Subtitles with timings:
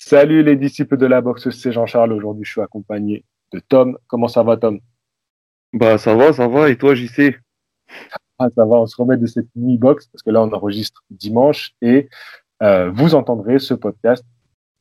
[0.00, 2.12] Salut les disciples de la boxe, c'est Jean-Charles.
[2.12, 3.98] Aujourd'hui, je suis accompagné de Tom.
[4.06, 4.78] Comment ça va, Tom?
[5.72, 6.70] Bah, ça va, ça va.
[6.70, 7.34] Et toi, JC
[8.38, 11.72] Ah, ça va, on se remet de cette mini-box parce que là, on enregistre dimanche
[11.82, 12.08] et
[12.62, 14.24] euh, vous entendrez ce podcast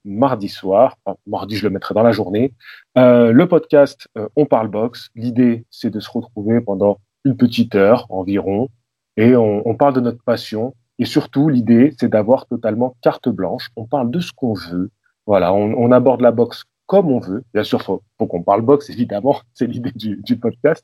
[0.06, 0.98] mardi soir.
[1.04, 2.54] Enfin, mardi, je le mettrai dans la journée.
[3.00, 5.10] Euh, le podcast, euh, on parle boxe.
[5.16, 8.70] L'idée, c'est de se retrouver pendant une petite heure environ
[9.18, 10.76] et on, on parle de notre passion.
[11.00, 13.70] Et surtout, l'idée, c'est d'avoir totalement carte blanche.
[13.76, 14.92] On parle de ce qu'on veut.
[15.28, 17.44] Voilà, on, on, aborde la boxe comme on veut.
[17.54, 19.42] Bien sûr, faut, faut qu'on parle boxe, évidemment.
[19.54, 20.84] C'est l'idée du, du, podcast.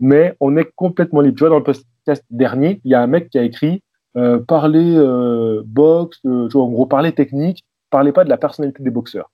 [0.00, 1.36] Mais on est complètement libre.
[1.36, 3.82] Tu vois, dans le podcast dernier, il y a un mec qui a écrit
[4.16, 8.36] euh, parler euh, boxe, euh, tu vois, en gros, parler technique, parlez pas de la
[8.36, 9.30] personnalité des boxeurs.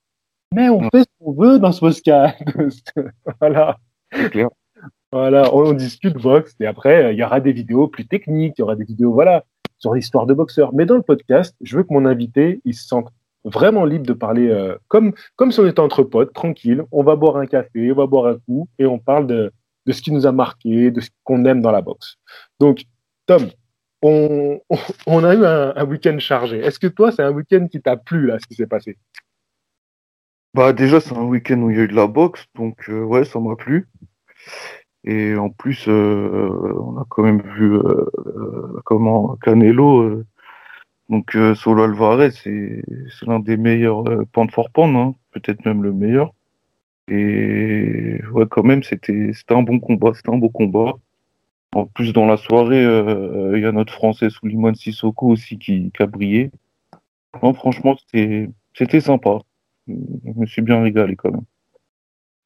[0.54, 2.40] Mais on fait ce qu'on veut dans ce podcast.
[3.40, 3.78] voilà.
[4.12, 4.48] C'est clair.
[5.12, 8.60] Voilà, on, on, discute boxe et après, il y aura des vidéos plus techniques, il
[8.60, 9.44] y aura des vidéos, voilà,
[9.78, 10.72] sur l'histoire de boxeurs.
[10.74, 13.10] Mais dans le podcast, je veux que mon invité, il se sente
[13.44, 16.84] vraiment libre de parler euh, comme, comme si on était entre potes, tranquille.
[16.92, 19.52] On va boire un café, on va boire un coup et on parle de,
[19.86, 22.16] de ce qui nous a marqué, de ce qu'on aime dans la boxe.
[22.60, 22.84] Donc,
[23.26, 23.48] Tom,
[24.02, 24.60] on,
[25.06, 26.58] on a eu un, week-end chargé.
[26.58, 28.98] Est-ce que toi, c'est un week-end qui t'a plu, là, ce qui s'est passé?
[30.54, 33.02] Bah, déjà, c'est un week-end où il y a eu de la boxe, donc euh,
[33.02, 33.88] ouais, ça m'a plu.
[35.04, 38.04] Et en plus, euh, on a quand même vu euh,
[38.84, 40.22] comment Canelo
[41.08, 42.82] donc euh, Solo Alvarez, c'est
[43.26, 46.34] l'un des meilleurs euh, pound for hein, peut-être même le meilleur.
[47.10, 50.94] Et ouais, quand même, c'était un bon combat, c'était un beau combat.
[51.74, 55.90] En plus, dans la soirée, euh, il y a notre Français Soulimane Sissoko aussi qui,
[55.98, 56.50] a brillé.
[57.42, 57.96] Non, franchement,
[58.74, 59.38] c'était sympa.
[59.86, 59.94] Je
[60.36, 61.44] me suis bien régalé quand même.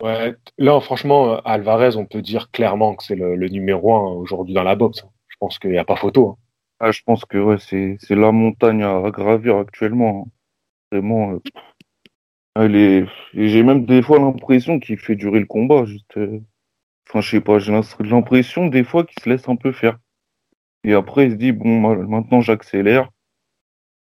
[0.03, 4.65] Ouais, là, franchement, Alvarez, on peut dire clairement que c'est le, numéro un aujourd'hui dans
[4.65, 5.05] la boxe.
[5.29, 6.29] Je pense qu'il n'y a pas photo.
[6.29, 6.52] Hein.
[6.85, 10.27] Ah, je pense que ouais, c'est la montagne à, gravir actuellement.
[10.91, 11.39] Vraiment.
[12.59, 15.85] Euh, J'ai même des fois l'impression qu'il fait durer le combat.
[16.17, 16.41] Euh...
[17.09, 19.97] Enfin, je sais pas, j'ai l'impression des fois qu'il se laisse un peu faire.
[20.83, 21.79] Et après, il se dit, bon,
[22.09, 23.11] maintenant j'accélère,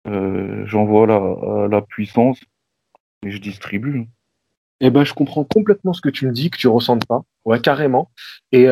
[0.08, 2.40] euh, j'envoie la, la puissance
[3.26, 4.08] et je distribue.
[4.80, 7.24] Eh ben, je comprends complètement ce que tu me dis, que tu ressentes pas.
[7.44, 8.12] Ouais, carrément.
[8.54, 8.68] Et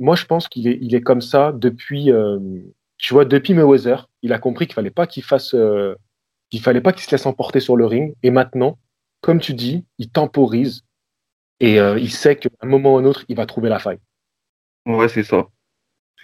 [0.00, 2.10] moi, je pense qu'il est, il est comme ça depuis,
[2.98, 5.94] tu vois, depuis Mayweather, il a compris qu'il fallait pas qu'il fasse, euh,
[6.50, 8.14] qu'il fallait pas qu'il se laisse emporter sur le ring.
[8.22, 8.78] Et maintenant,
[9.20, 10.82] comme tu dis, il temporise
[11.60, 13.98] et euh, il sait qu'à un moment ou un autre, il va trouver la faille.
[14.86, 15.48] Ouais, c'est ça.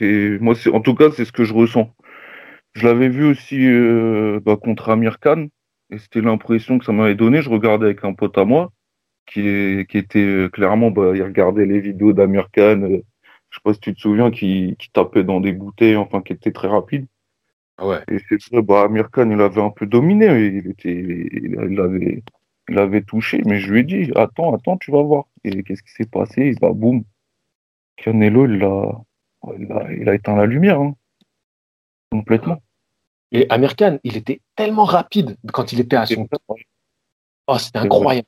[0.01, 1.95] Moi, c'est en tout cas, c'est ce que je ressens.
[2.73, 5.49] Je l'avais vu aussi euh, bah, contre Amir Khan
[5.91, 7.43] et c'était l'impression que ça m'avait donné.
[7.43, 8.73] Je regardais avec un pote à moi
[9.27, 13.01] qui, qui était clairement, bah, il regardait les vidéos d'Amir Khan
[13.51, 16.33] je sais pas si tu te souviens, qui, qui tapait dans des bouteilles, enfin, qui
[16.33, 17.07] était très rapide.
[17.81, 18.03] Ouais.
[18.11, 22.23] Et c'est vrai, bah, Amir Khan, il avait un peu dominé, il était, il avait,
[22.69, 25.25] il avait touché, mais je lui ai dit, attends, attends, tu vas voir.
[25.45, 26.43] Et qu'est-ce qui s'est passé?
[26.43, 27.05] Et bah, boum.
[27.97, 28.93] Canelo, il a,
[29.59, 30.95] il a, il a éteint la lumière, hein.
[32.13, 32.63] Complètement.
[33.33, 36.29] Et Amir Khan, il était tellement rapide quand il était à son.
[37.47, 38.27] Oh, c'était incroyable.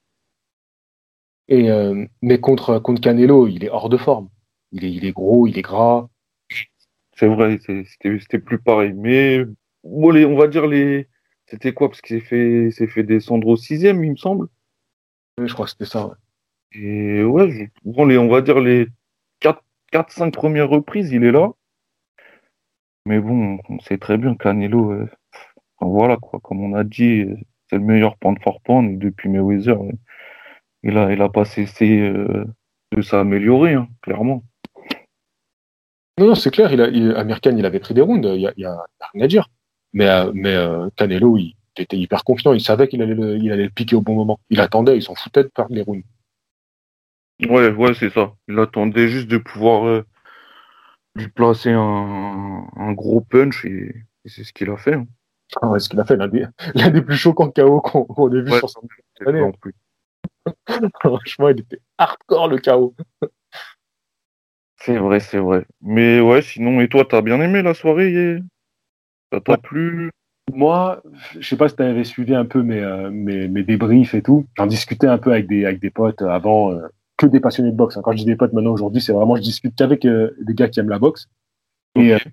[1.48, 4.28] Et, euh, mais contre, contre Canelo, il est hors de forme.
[4.72, 6.08] Il est, il est gros, il est gras.
[7.16, 8.92] C'est vrai, c'était plus pareil.
[8.94, 9.44] Mais
[9.84, 11.08] bon, les, on va dire les.
[11.46, 11.88] C'était quoi?
[11.88, 14.48] Parce qu'il s'est fait, s'est fait descendre au sixième, il me semble.
[15.38, 16.06] Oui, je crois que c'était ça.
[16.06, 16.14] Ouais.
[16.74, 18.88] Et ouais, je, bon, les, on va dire les
[19.92, 21.52] 4-5 premières reprises, il est là.
[23.06, 25.08] Mais bon, on sait très bien Canelo, euh,
[25.76, 27.26] enfin, voilà quoi, comme on a dit,
[27.68, 29.76] c'est le meilleur pound for pound et depuis Mayweather,
[30.84, 32.44] il a, il a pas cessé euh,
[32.92, 34.44] de s'améliorer, hein, clairement.
[36.18, 38.40] Non, non, c'est clair, il a, il, Amir Khan, il avait pris des rounds, il
[38.40, 38.84] y a,
[39.14, 39.48] rien à dire.
[39.92, 43.50] Mais, euh, mais euh, Canelo, il était hyper confiant, il savait qu'il allait, le, il
[43.50, 44.38] allait le piquer au bon moment.
[44.50, 46.04] Il attendait, il s'en foutait de perdre les rounds.
[47.48, 48.34] Ouais, ouais, c'est ça.
[48.48, 50.04] Il attendait juste de pouvoir euh,
[51.16, 54.94] lui placer un, un, gros punch et, et c'est ce qu'il a fait.
[54.94, 55.06] Hein.
[55.60, 56.46] Ah ouais, ce qu'il a fait, l'un des,
[57.02, 58.80] plus choquants KO qu'on, ait vu ouais, sur son
[59.26, 59.42] année.
[61.00, 62.94] Franchement, il était hardcore le KO.
[64.84, 65.64] C'est vrai, c'est vrai.
[65.80, 68.38] Mais ouais, sinon, et toi, t'as bien aimé la soirée
[69.32, 69.58] Ça t'a ouais.
[69.58, 70.10] plu?
[70.52, 71.00] Moi,
[71.38, 74.44] je sais pas si t'avais suivi un peu mes, euh, mes, mes débriefs et tout.
[74.56, 77.76] J'en discutais un peu avec des, avec des potes avant, euh, que des passionnés de
[77.76, 77.96] boxe.
[77.96, 78.00] Hein.
[78.02, 80.68] Quand je dis des potes maintenant aujourd'hui, c'est vraiment, je discute qu'avec euh, des gars
[80.68, 81.28] qui aiment la boxe.
[81.94, 82.30] Et, okay.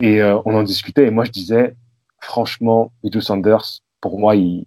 [0.00, 1.74] et on en discutait et moi, je disais,
[2.20, 4.66] franchement, Edu Sanders, pour moi, il,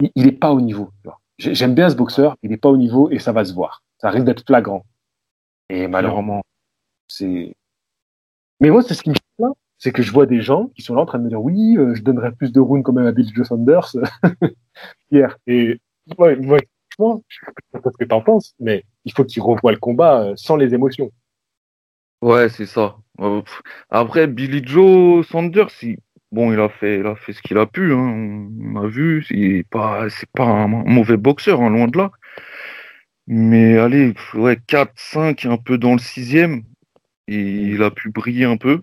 [0.00, 0.90] il, il est pas au niveau.
[1.38, 3.82] J'aime bien ce boxeur, il n'est pas au niveau et ça va se voir.
[3.98, 4.84] Ça risque d'être flagrant.
[5.68, 6.42] Et malheureusement,
[7.08, 7.54] c'est.
[8.60, 10.94] Mais moi, c'est ce qui me plaint, c'est que je vois des gens qui sont
[10.94, 13.06] là en train de me dire oui, euh, je donnerais plus de rounds quand même
[13.06, 13.96] à Bill Joe Sanders
[15.10, 15.36] hier.
[15.46, 15.80] Et
[16.18, 16.68] ouais, ouais,
[16.98, 17.38] je
[17.72, 20.56] sais pas ce que t'en penses, mais il faut qu'il revoie le combat euh, sans
[20.56, 21.10] les émotions.
[22.22, 22.96] Ouais, c'est ça.
[23.90, 25.98] Après, Billy Joe Sanders, il...
[26.32, 27.92] bon, il a fait, il a fait ce qu'il a pu.
[27.92, 28.48] Hein.
[28.74, 32.10] On a vu, c'est pas, c'est pas un mauvais boxeur, hein, loin de là.
[33.26, 36.64] Mais allez, ouais, 4, 5, un peu dans le sixième,
[37.28, 38.80] il a pu briller un peu.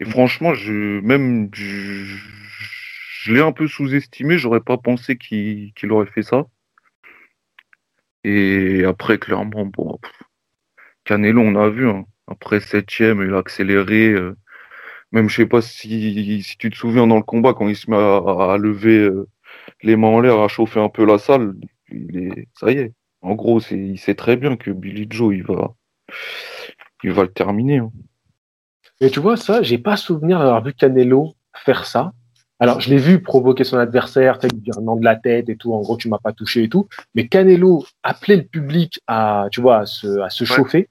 [0.00, 4.38] Et franchement, je, même, je, l'ai un peu sous-estimé.
[4.38, 6.46] J'aurais pas pensé qu'il aurait fait ça.
[8.24, 9.98] Et après, clairement, bon,
[11.04, 11.88] Canelo, on a vu.
[11.88, 12.04] Hein.
[12.26, 14.10] Après septième, il a accéléré.
[14.12, 14.36] Euh,
[15.12, 17.90] même, je sais pas si, si tu te souviens dans le combat, quand il se
[17.90, 19.28] met à, lever euh,
[19.82, 21.54] les mains en l'air, à chauffer un peu la salle,
[22.54, 22.92] ça y est.
[23.24, 25.74] En gros, il sait très bien que Billy Joe, il va,
[27.02, 27.78] il va le terminer.
[27.78, 27.90] Hein.
[29.00, 32.12] Mais tu vois, ça, j'ai pas souvenir d'avoir vu Canelo faire ça.
[32.60, 35.72] Alors, je l'ai vu provoquer son adversaire, lui dire non de la tête et tout.
[35.72, 36.86] En gros, tu m'as pas touché et tout.
[37.14, 40.90] Mais Canelo appeler le public à, tu vois, à se, à se chauffer.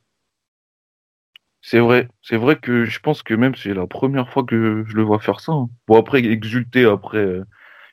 [1.61, 2.09] C'est vrai.
[2.23, 5.19] C'est vrai que je pense que même c'est la première fois que je le vois
[5.19, 5.51] faire ça.
[5.51, 5.69] Hein.
[5.87, 7.45] Bon, après, exulter après euh,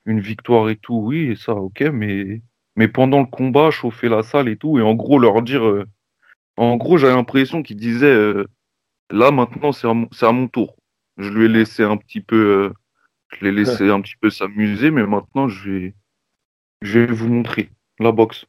[0.06, 1.82] une victoire et tout, oui, et ça, ok.
[1.92, 2.40] Mais,
[2.76, 4.78] mais pendant le combat, chauffer la salle et tout.
[4.78, 5.66] Et en gros, leur dire.
[5.66, 5.86] Euh,
[6.56, 8.46] en gros, j'ai l'impression qu'il disait euh,
[9.10, 10.76] Là, maintenant, c'est à, mon tour.
[11.16, 12.72] Je lui ai laissé un petit peu, euh,
[13.32, 15.94] je l'ai laissé un petit peu s'amuser, mais maintenant, je vais,
[16.82, 18.46] je vais vous montrer la boxe.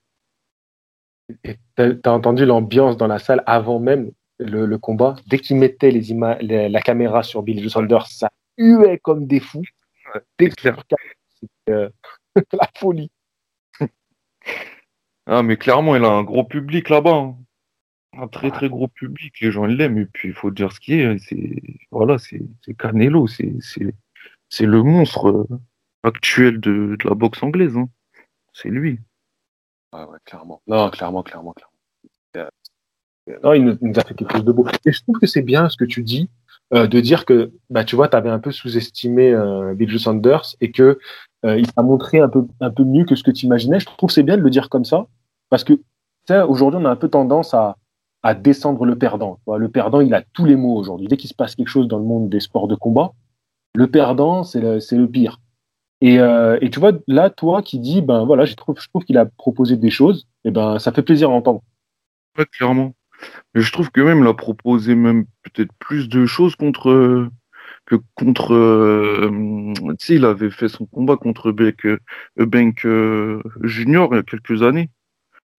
[1.44, 5.16] Et t'as as entendu l'ambiance dans la salle avant même le, combat?
[5.28, 9.64] Dès qu'il mettait les la caméra sur Billy Saunders, ça huait comme des fous.
[10.40, 10.74] c'était
[11.70, 11.90] euh,
[12.54, 13.10] la folie.
[15.28, 17.16] Ah, mais clairement, il a un gros public là-bas.
[17.16, 17.38] Hein
[18.18, 20.96] un très très gros public, les gens l'aiment, et puis il faut dire ce qui
[20.96, 21.62] est, c'est
[21.92, 22.42] voilà, c'est
[22.78, 23.56] Canelo, c'est
[24.50, 25.48] c'est le monstre euh,
[26.04, 27.88] actuel de, de la boxe anglaise, hein.
[28.54, 29.00] c'est lui.
[29.94, 30.62] Ouais, ouais, clairement.
[30.68, 31.72] Non, clairement, clairement, clairement.
[33.30, 34.66] Euh, non, il nous, a fait quelque chose de beau.
[34.86, 36.30] Et je trouve que c'est bien ce que tu dis,
[36.74, 40.56] euh, de dire que, bah, tu vois, tu avais un peu sous-estimé euh, Bill Sanders
[40.60, 41.00] et que
[41.46, 43.80] euh, il t'a montré un peu, un peu mieux que ce que tu imaginais.
[43.80, 45.08] Je trouve c'est bien de le dire comme ça,
[45.50, 45.80] parce que
[46.48, 47.78] aujourd'hui, on a un peu tendance à,
[48.24, 49.40] à descendre le perdant.
[49.48, 51.08] Le perdant, il a tous les mots aujourd'hui.
[51.08, 53.14] Dès qu'il se passe quelque chose dans le monde des sports de combat,
[53.76, 55.40] le perdant, c'est le, le, pire.
[56.02, 59.04] Et, euh, et, tu vois, là, toi qui dis, ben voilà, je trouve, je trouve
[59.04, 61.62] qu'il a proposé des choses, et eh ben ça fait plaisir à entendre.
[62.38, 62.94] Ouais, clairement.
[63.54, 67.30] Mais je trouve que même il a proposé même peut-être plus de choses contre
[67.92, 68.54] que contre.
[68.54, 72.00] Euh, tu sais, il avait fait son combat contre Beck, euh,
[72.38, 74.90] Bank euh, Junior il y a quelques années.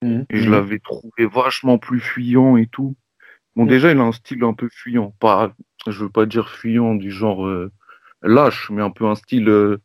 [0.02, 0.22] Mmh.
[0.30, 2.96] Et je l'avais trouvé vachement plus fuyant et tout.
[3.54, 3.68] Bon, mmh.
[3.68, 5.14] déjà, il a un style un peu fuyant.
[5.20, 5.52] Pas,
[5.86, 7.70] je veux pas dire fuyant du genre euh,
[8.22, 9.78] lâche, mais un peu un style.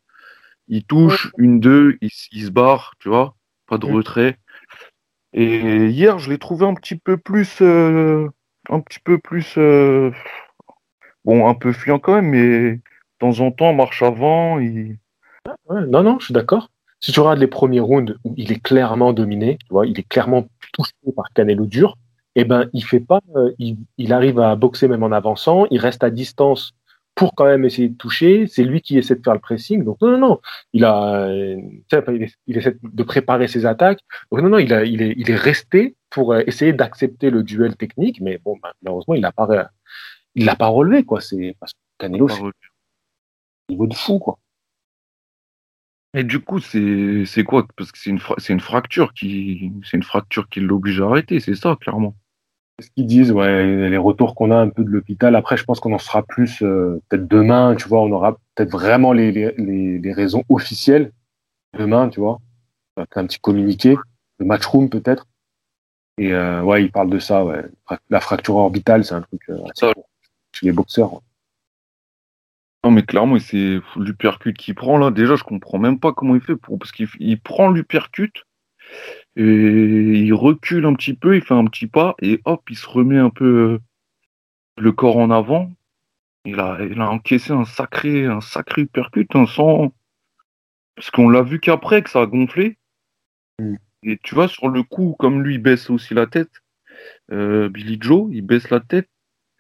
[0.69, 3.35] Il touche, une, deux, il, se barre, tu vois.
[3.67, 4.38] Pas de retrait.
[5.33, 7.61] Et hier, je l'ai trouvé un petit peu plus.
[7.61, 9.57] Un petit peu plus.
[11.27, 12.81] Bon, un peu fuyant quand même, mais de
[13.19, 14.57] temps en temps, marche avant.
[14.57, 14.97] Il...
[15.69, 16.69] non, non, je suis d'accord
[17.00, 20.94] si tu regardes les premiers rounds où il est clairement dominé, il est clairement touché
[21.15, 21.95] par Canelo dur,
[22.35, 26.03] eh ben, il fait pas, euh, il, arrive à boxer même en avançant, il reste
[26.03, 26.74] à distance
[27.15, 28.45] pour quand même essayer de toucher.
[28.47, 29.83] C'est lui qui essaie de faire le pressing.
[29.83, 30.39] Donc non, non, non,
[30.73, 34.01] il a, il, essaie de préparer ses attaques.
[34.31, 38.56] Donc non, non, il, est, resté pour euh, essayer d'accepter le duel technique, mais bon,
[38.83, 39.47] malheureusement, il l'a pas,
[40.37, 41.19] il l'a pas relevé, quoi.
[41.19, 42.41] C'est parce que Canelo, c'est
[43.69, 44.37] niveau de fou, quoi.
[46.13, 47.67] Et du coup, c'est quoi?
[47.75, 51.56] Parce que c'est une, une fracture qui c'est une fracture qui l'oblige à arrêter, c'est
[51.56, 52.15] ça, clairement.
[52.79, 55.35] Ce qu'ils disent, ouais, les retours qu'on a un peu de l'hôpital.
[55.35, 58.69] Après, je pense qu'on en sera plus euh, peut-être demain, tu vois, on aura peut-être
[58.69, 61.11] vraiment les, les, les, raisons officielles
[61.77, 62.39] demain, tu vois.
[62.97, 63.95] Un petit communiqué,
[64.37, 65.25] le matchroom peut-être.
[66.19, 67.63] Et euh, ouais, ils parlent de ça, ouais.
[68.11, 69.57] La fracture orbitale, c'est un truc euh,
[70.57, 71.21] chez les boxeurs.
[72.83, 75.11] Non, mais clairement, c'est l'uppercut qu'il prend là.
[75.11, 78.31] Déjà, je comprends même pas comment il fait pour parce qu'il prend l'uppercut
[79.35, 82.87] et il recule un petit peu, il fait un petit pas et hop, il se
[82.87, 83.80] remet un peu euh,
[84.78, 85.71] le corps en avant.
[86.45, 89.94] Il a, il a encaissé un sacré, un sacré uppercut, un sang.
[90.95, 92.78] Parce qu'on l'a vu qu'après que ça a gonflé.
[93.59, 93.76] Mm.
[94.04, 96.52] Et tu vois, sur le coup, comme lui il baisse aussi la tête,
[97.31, 99.09] euh, Billy Joe, il baisse la tête.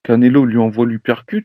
[0.07, 1.43] Canelo lui envoie l'uppercut.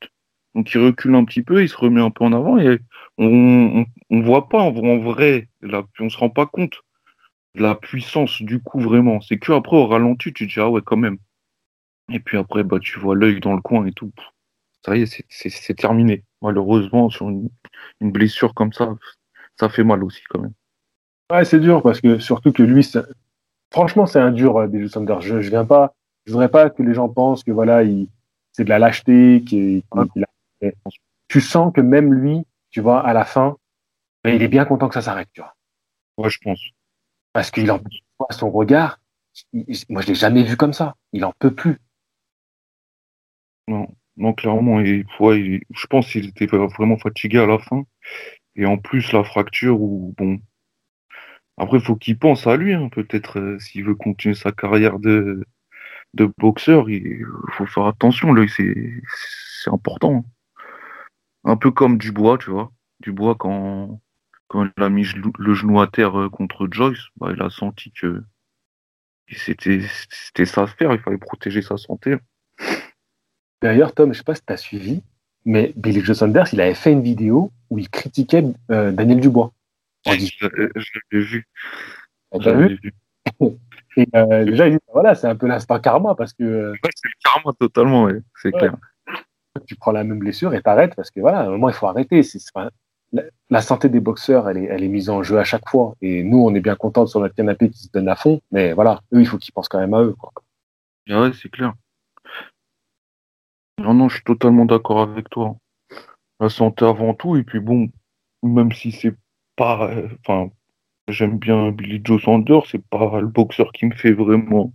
[0.55, 2.79] Donc il recule un petit peu, il se remet un peu en avant et
[3.19, 6.75] on on, voit pas en, vrai, la, on se rend pas compte
[7.57, 9.21] de la puissance du coup vraiment.
[9.21, 11.19] C'est que après au ralenti tu te dis ah ouais quand même.
[12.13, 14.13] Et puis après bah tu vois l'œil dans le coin et tout.
[14.87, 16.23] ça y est, c'est terminé.
[16.41, 17.49] Malheureusement, sur une,
[18.01, 18.95] blessure comme ça,
[19.59, 20.53] ça fait mal aussi quand même.
[21.33, 22.89] Ouais, c'est dur parce que surtout que lui,
[23.73, 25.21] franchement, c'est un dur, Billy Sanders.
[25.21, 25.95] Je, je viens pas,
[26.27, 27.83] je voudrais pas que les gens pensent que voilà,
[28.53, 29.45] c'est de la lâcheté,
[31.29, 33.57] tu sens que même lui, tu vois, à la fin,
[34.23, 35.55] ben, il est bien content que ça s'arrête, tu vois.
[36.19, 36.61] Ouais, je pense.
[37.33, 37.81] Parce qu'il en
[38.31, 39.01] son regard.
[39.89, 40.95] moi, je l'ai jamais vu comme ça.
[41.13, 41.79] Il en peut plus.
[43.69, 47.85] Non, non clairement, il, je pense qu'il était vraiment fatigué à la fin.
[48.55, 50.41] Et en plus, la fracture, ou bon.
[51.57, 54.99] Après, il faut qu'il pense à lui, hein, peut-être, euh, s'il veut continuer sa carrière
[54.99, 55.45] de,
[56.15, 60.25] de boxeur, il faut faire attention, c'est important.
[61.45, 62.73] Un peu comme Dubois, tu vois.
[63.01, 64.01] Dubois, quand,
[64.49, 65.07] quand il a mis
[65.39, 68.23] le genou à terre euh, contre Joyce, bah, il a senti que
[69.29, 72.17] c'était sa sphère, il fallait protéger sa santé.
[73.63, 75.03] D'ailleurs, Tom, je sais pas si tu as suivi,
[75.45, 79.53] mais Billy Joe Saunders, il avait fait une vidéo où il critiquait euh, Daniel Dubois.
[80.07, 80.13] je,
[81.11, 81.47] l'ai vu.
[82.69, 82.93] vu,
[83.97, 86.73] Et euh, déjà, il dit, voilà, c'est un peu l'instant karma parce que.
[86.83, 88.75] c'est le karma totalement, c'est clair
[89.67, 91.87] tu prends la même blessure et t'arrêtes parce que voilà, à un moment, il faut
[91.87, 92.23] arrêter.
[93.51, 95.95] la, santé des boxeurs, elle est, elle est mise en jeu à chaque fois.
[96.01, 98.73] Et nous, on est bien contents sur notre canapé qui se donne à fond, mais
[98.73, 100.15] voilà, eux, il faut qu'ils pensent quand même à eux.
[100.15, 100.33] Quoi.
[101.09, 101.75] Ah ouais, c'est clair.
[103.79, 105.57] Non, non, je suis totalement d'accord avec toi.
[106.41, 107.89] La santé avant tout, et puis bon,
[108.43, 109.15] même si c'est
[109.57, 109.91] pas.
[110.27, 110.51] Enfin,
[111.13, 114.73] j'aime bien Billy Joe Sanders, c'est pas le boxeur qui me fait vraiment.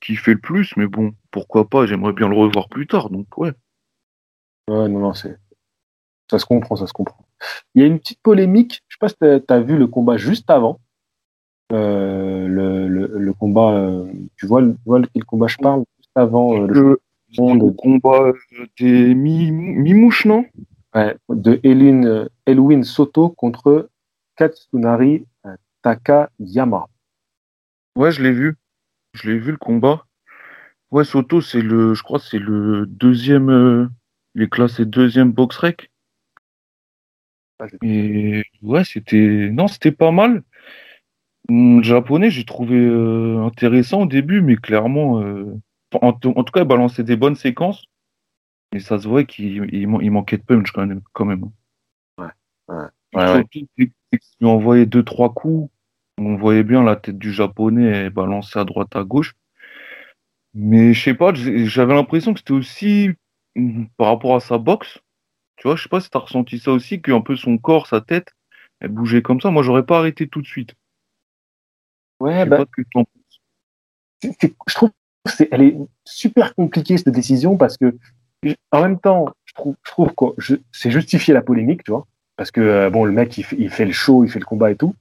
[0.00, 3.36] qui fait le plus, mais bon, pourquoi pas, j'aimerais bien le revoir plus tard, donc
[3.38, 3.52] ouais.
[4.68, 5.36] Ouais, non, non, c'est.
[6.30, 7.24] Ça se comprend, ça se comprend.
[7.74, 10.16] Il y a une petite polémique, je sais pas si tu as, vu le combat
[10.16, 10.80] juste avant.
[11.72, 16.54] Euh, le, le, combat, euh, tu vois, tu vois quel combat je parle Juste avant
[16.54, 17.00] euh, le,
[17.38, 18.32] le, combat
[18.78, 20.44] des Mimouches, non?
[20.94, 23.88] Ouais, De Elwin, Elwin Soto contre
[24.36, 25.26] Katsunari
[25.86, 26.86] Takayama.
[27.96, 28.56] Ouais, je l'ai vu.
[29.14, 30.04] Je l'ai vu le combat.
[30.90, 33.90] Ouais, Soto, c'est le, je crois, c'est le deuxième
[34.36, 35.90] il est classé deuxième box rec.
[37.82, 39.48] Et ouais, c'était.
[39.50, 40.42] Non, c'était pas mal.
[41.48, 45.58] Le japonais, j'ai trouvé euh, intéressant au début, mais clairement, euh,
[45.94, 47.86] en, tout cas, il balançait des bonnes séquences.
[48.72, 51.00] Et ça se voit qu'il il, manquait de punch quand même.
[51.14, 51.44] Quand même.
[52.18, 52.26] Ouais,
[52.68, 52.88] ouais.
[53.14, 53.90] ouais, Il
[54.40, 55.70] lui envoyait deux, trois coups.
[56.18, 59.34] On voyait bien la tête du japonais balancer à droite, à gauche.
[60.54, 63.10] Mais je sais pas, j'avais l'impression que c'était aussi
[63.96, 64.98] par rapport à sa boxe,
[65.56, 67.86] tu vois, je sais pas si tu as ressenti ça aussi, qu'un peu son corps,
[67.86, 68.34] sa tête,
[68.80, 69.50] elle bougeait comme ça.
[69.50, 70.74] Moi, j'aurais pas arrêté tout de suite.
[72.20, 72.64] Ouais, bah,
[74.22, 74.90] je trouve
[75.36, 77.96] qu'elle est super compliquée cette décision parce que,
[78.72, 82.06] en même temps, je trouve, je trouve que c'est justifier la polémique, tu vois,
[82.36, 84.44] parce que euh, bon, le mec, il fait, il fait, le show, il fait le
[84.44, 84.94] combat et tout,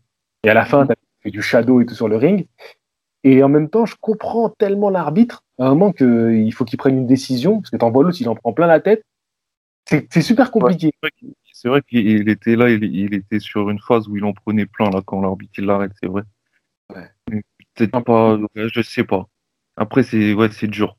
[0.44, 0.94] et à la fin, mm.
[1.26, 2.48] Fait du shadow et tout sur le ring,
[3.26, 6.96] et en même temps, je comprends tellement l'arbitre à un moment qu'il faut qu'il prenne
[6.96, 9.04] une décision, parce que t'envoies l'autre, il en prend plein la tête.
[9.88, 10.92] C'est super compliqué.
[11.54, 14.90] c'est vrai qu'il était là, il, était sur une phase où il en prenait plein
[14.90, 16.24] là quand l'arbitre l'arrête, c'est vrai.
[16.94, 17.42] Ouais.
[17.74, 19.28] Peut-être pas, je sais pas.
[19.76, 20.98] Après, c'est ouais, c'est dur.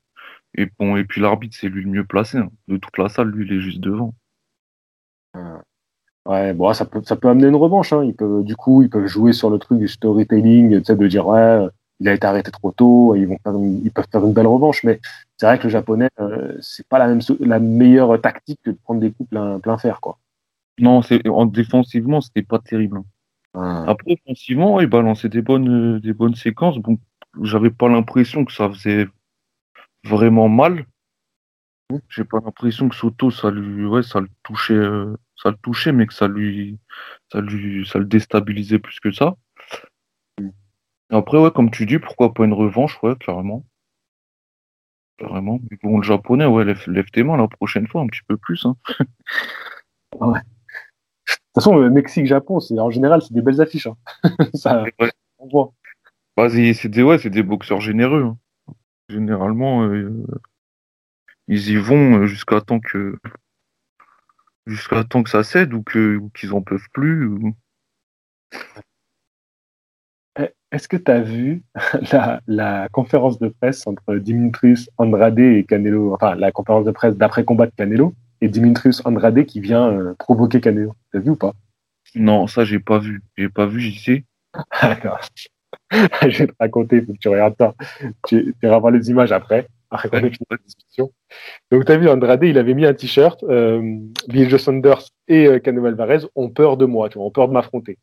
[0.55, 2.39] Et bon, et puis l'arbitre, c'est lui le mieux placé.
[2.39, 2.51] Hein.
[2.69, 4.15] De toute la salle, lui, il est juste devant.
[6.27, 7.93] Ouais, bon, ça peut, ça peut amener une revanche.
[7.93, 8.05] Hein.
[8.05, 11.67] Ils peuvent, du coup, ils peuvent jouer sur le truc du storytelling, de dire ouais,
[12.01, 13.39] il a été arrêté trop tôt, ils, vont
[13.85, 15.01] ils peuvent faire une belle revanche, mais
[15.37, 18.77] c'est vrai que le japonais, euh, c'est pas la, même, la meilleure tactique que de
[18.83, 20.01] prendre des coups plein, plein fer.
[20.01, 20.19] Quoi.
[20.79, 23.01] Non, c'est, en défensivement, c'était pas terrible.
[23.55, 23.85] Ah.
[23.87, 26.79] Après, offensivement, il balançait des bonnes, des bonnes séquences.
[26.79, 26.99] Bon,
[27.43, 29.07] j'avais pas l'impression que ça faisait
[30.05, 30.85] vraiment mal.
[32.09, 35.93] J'ai pas l'impression que Soto, ça lui, ouais, ça le touchait, euh, ça le touchait,
[35.93, 36.79] mais que ça lui,
[37.31, 39.37] ça lui, ça le déstabilisait plus que ça.
[41.11, 43.65] Après, ouais, comme tu dis, pourquoi pas une revanche, ouais, carrément.
[45.19, 45.61] Carrément.
[45.71, 48.67] Mais bon, le japonais, ouais, lève, tes mains la prochaine fois, un petit peu plus.
[48.67, 48.77] Hein.
[50.21, 50.41] ouais.
[50.41, 53.87] De toute façon, Mexique-Japon, c'est en général, c'est des belles affiches.
[53.87, 53.97] Hein.
[54.55, 54.85] Ça,
[55.39, 55.73] on voit.
[56.37, 58.25] Bah, c'est des, ouais, des boxeurs généreux.
[58.25, 58.37] Hein.
[59.09, 60.27] Généralement, euh,
[61.49, 63.19] ils y vont euh, jusqu'à temps que
[64.67, 67.31] jusqu'à temps que ça cède ou que qu'ils en peuvent plus.
[70.73, 71.63] Est-ce que tu as vu
[72.47, 77.67] la, conférence de presse entre Dimitrius Andrade et Canelo, enfin la conférence de presse d'après-combat
[77.67, 81.53] de Canelo et Dimitrius Andrade qui vient euh, provoquer Canelo T'as vu ou pas?
[82.15, 83.23] Non, ça j'ai pas vu.
[83.37, 84.25] J'ai pas vu, j'y sais.
[85.93, 87.75] Je vais te raconter, faut que tu regardes ça.
[88.27, 89.69] Tu, tu vas voir les images après.
[89.93, 91.13] Ait fini la discussion.
[91.71, 95.47] Donc, tu as vu, Andrade, il avait mis un t-shirt, euh, Bill Joe Saunders et
[95.47, 97.99] euh, Canelo Alvarez ont peur de moi, tu vois, ont peur de m'affronter.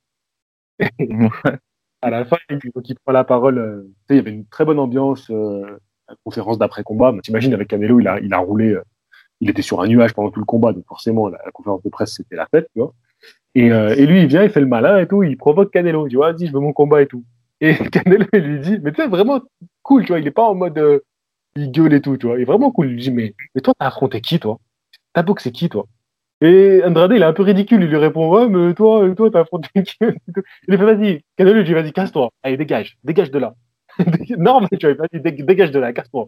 [2.01, 3.57] à la fin, il, il prend la parole.
[3.57, 7.13] Euh, tu sais, il y avait une très bonne ambiance, euh, la conférence d'après-combat.
[7.23, 8.83] T'imagines, avec Canelo, il a, il a roulé, euh,
[9.39, 11.89] il était sur un nuage pendant tout le combat, donc forcément, la, la conférence de
[11.89, 12.93] presse, c'était la fête, tu vois.
[13.55, 16.07] Et, euh, et lui, il vient, il fait le malin et tout, il provoque Canelo,
[16.07, 17.23] il dit, je veux mon combat et tout.
[17.61, 19.41] Et Canelo, il lui dit, mais tu sais, vraiment
[19.81, 21.01] cool, tu vois, il est pas en mode,
[21.55, 22.87] il gueule et tout, tu vois, il est vraiment cool.
[22.87, 24.59] Il lui dit, mais, mais toi, t'as affronté qui, toi?
[25.13, 25.85] T'as boxé qui, toi?
[26.41, 29.41] Et Andrade, il est un peu ridicule, il lui répond, ouais, mais toi, toi, t'as
[29.41, 29.95] affronté qui?
[30.01, 30.11] Il
[30.67, 33.55] lui fait, vas-y, Canelo, dit, vas-y, casse-toi, allez, dégage, dégage de là.
[34.37, 36.27] non, mais tu vois, vas-y, dé- dégage de là, casse-toi.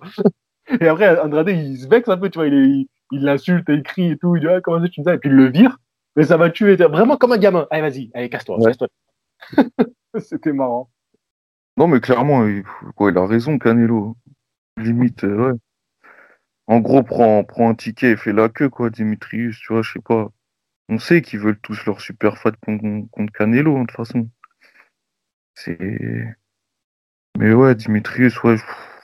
[0.82, 4.18] et après, Andrade, il se vexe un peu, tu vois, il l'insulte, il crie et
[4.18, 5.78] tout, il dit, ah, comment ça, tu me dis Et puis il le vire,
[6.16, 7.68] mais ça va tuer, vraiment comme un gamin.
[7.72, 8.66] Allez, vas-y, allez, casse-toi, Ouais.
[8.68, 8.88] casse-toi.
[10.20, 10.90] C'était marrant.
[11.78, 12.64] Non, mais clairement, il,
[12.96, 14.16] quoi, il a raison, Canelo.
[14.78, 15.60] Limite, euh, ouais.
[16.68, 19.94] En gros, prends, prends un ticket et fais la queue, quoi, Dimitrius, tu vois, je
[19.94, 20.30] sais pas.
[20.90, 24.30] On sait qu'ils veulent tous leur super fight contre, contre Canelo, hein, de toute façon.
[25.54, 26.36] C'est.
[27.38, 28.58] Mais ouais, Dimitrius, ouais,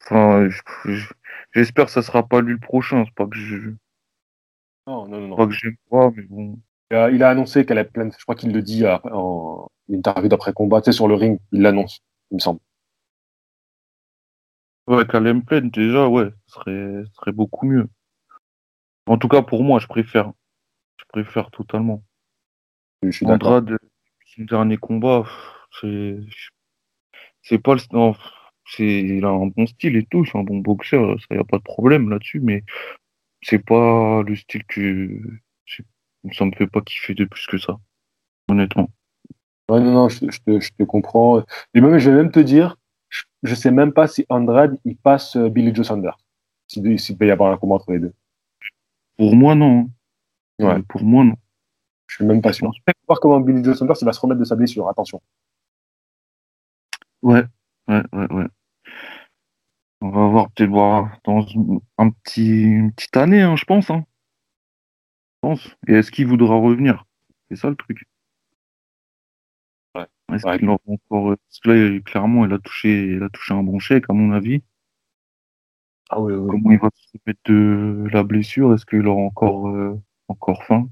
[0.04, 1.14] enfin, je- je-
[1.54, 3.06] j'espère que ça sera pas lui le prochain.
[3.06, 3.72] C'est pas que je,
[4.88, 5.36] Non, non, non.
[5.36, 6.60] pas que j'aime pas, mais bon.
[6.92, 8.12] Il a, il a annoncé qu'elle a plein de...
[8.18, 11.62] Je crois qu'il le dit euh, en interview d'après-combat, tu sais, sur le ring, il
[11.62, 12.02] l'annonce,
[12.32, 12.60] il me semble.
[14.92, 17.88] Ouais, Calem Plaine, déjà, ouais, ce serait, ce serait beaucoup mieux.
[19.06, 20.34] En tout cas, pour moi, je préfère.
[20.98, 22.04] Je préfère totalement.
[23.02, 23.54] Je suis d'accord.
[23.54, 23.78] Andrade,
[24.36, 25.24] son dernier combat,
[25.80, 26.18] c'est,
[27.42, 28.16] c'est pas le, non,
[28.66, 31.46] c'est, il a un bon style et tout, c'est un bon boxeur, ça y a
[31.46, 32.66] pas de problème là-dessus, mais
[33.42, 35.22] c'est pas le style que,
[36.34, 37.80] ça me fait pas kiffer de plus que ça,
[38.50, 38.92] honnêtement.
[39.70, 41.46] Ouais, non, non, je, je te, je te comprends.
[41.74, 42.76] Et même, je vais même te dire,
[43.44, 46.18] je, sais même pas si Andrade, il passe euh, Billy Joe Saunders.
[46.68, 48.14] S'il peut y avoir un combat entre les deux.
[49.18, 49.90] Pour moi, non.
[50.60, 50.76] Ouais.
[50.76, 51.36] Euh, Pour moi, non.
[52.08, 52.72] Je suis même pas sûr.
[52.74, 54.88] Je vais voir comment Billy Joe Saunders, il va se remettre de sa blessure.
[54.90, 55.22] Attention.
[57.22, 57.44] Ouais,
[57.88, 58.48] ouais, ouais, ouais.
[60.02, 61.46] On va voir peut-être voir dans
[62.00, 64.04] un petit, une petite année, hein, je pense, hein.
[65.36, 65.76] Je pense.
[65.88, 67.06] Et est-ce qu'il voudra revenir?
[67.50, 68.08] C'est ça le truc.
[70.34, 70.58] Est-ce Ouais.
[70.60, 73.80] qu'il aura encore, parce que là, clairement, il a touché, il a touché un bon
[73.80, 74.62] chèque, à mon avis.
[76.10, 76.48] Ah oui, oui.
[76.50, 78.74] Comment il va se remettre de la blessure?
[78.74, 80.90] Est-ce qu'il aura encore, euh, encore faim?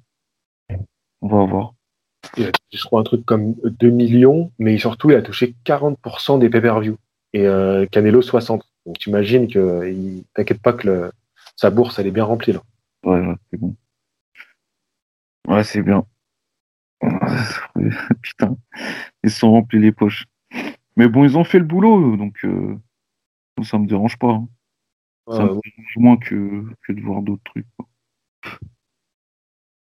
[1.22, 1.74] On va voir.
[2.38, 6.98] Je crois, un truc comme 2 millions, mais surtout, il a touché 40% des pay-per-view.
[7.34, 8.64] Et euh, Canelo, 60.
[8.86, 11.12] Donc, tu imagines que, il- t'inquiète pas que le-
[11.56, 12.62] sa bourse, elle est bien remplie, là.
[13.04, 13.76] Ouais, ouais, c'est bon.
[15.48, 16.06] Ouais, c'est bien.
[18.22, 18.58] Putain,
[19.24, 20.26] ils se sont remplis les poches.
[20.98, 22.78] Mais bon, ils ont fait le boulot, donc euh,
[23.64, 24.32] ça me dérange pas.
[24.32, 24.48] hein.
[25.32, 27.68] Ça Ouais, me dérange moins que, que de voir d'autres trucs.
[27.78, 27.88] quoi.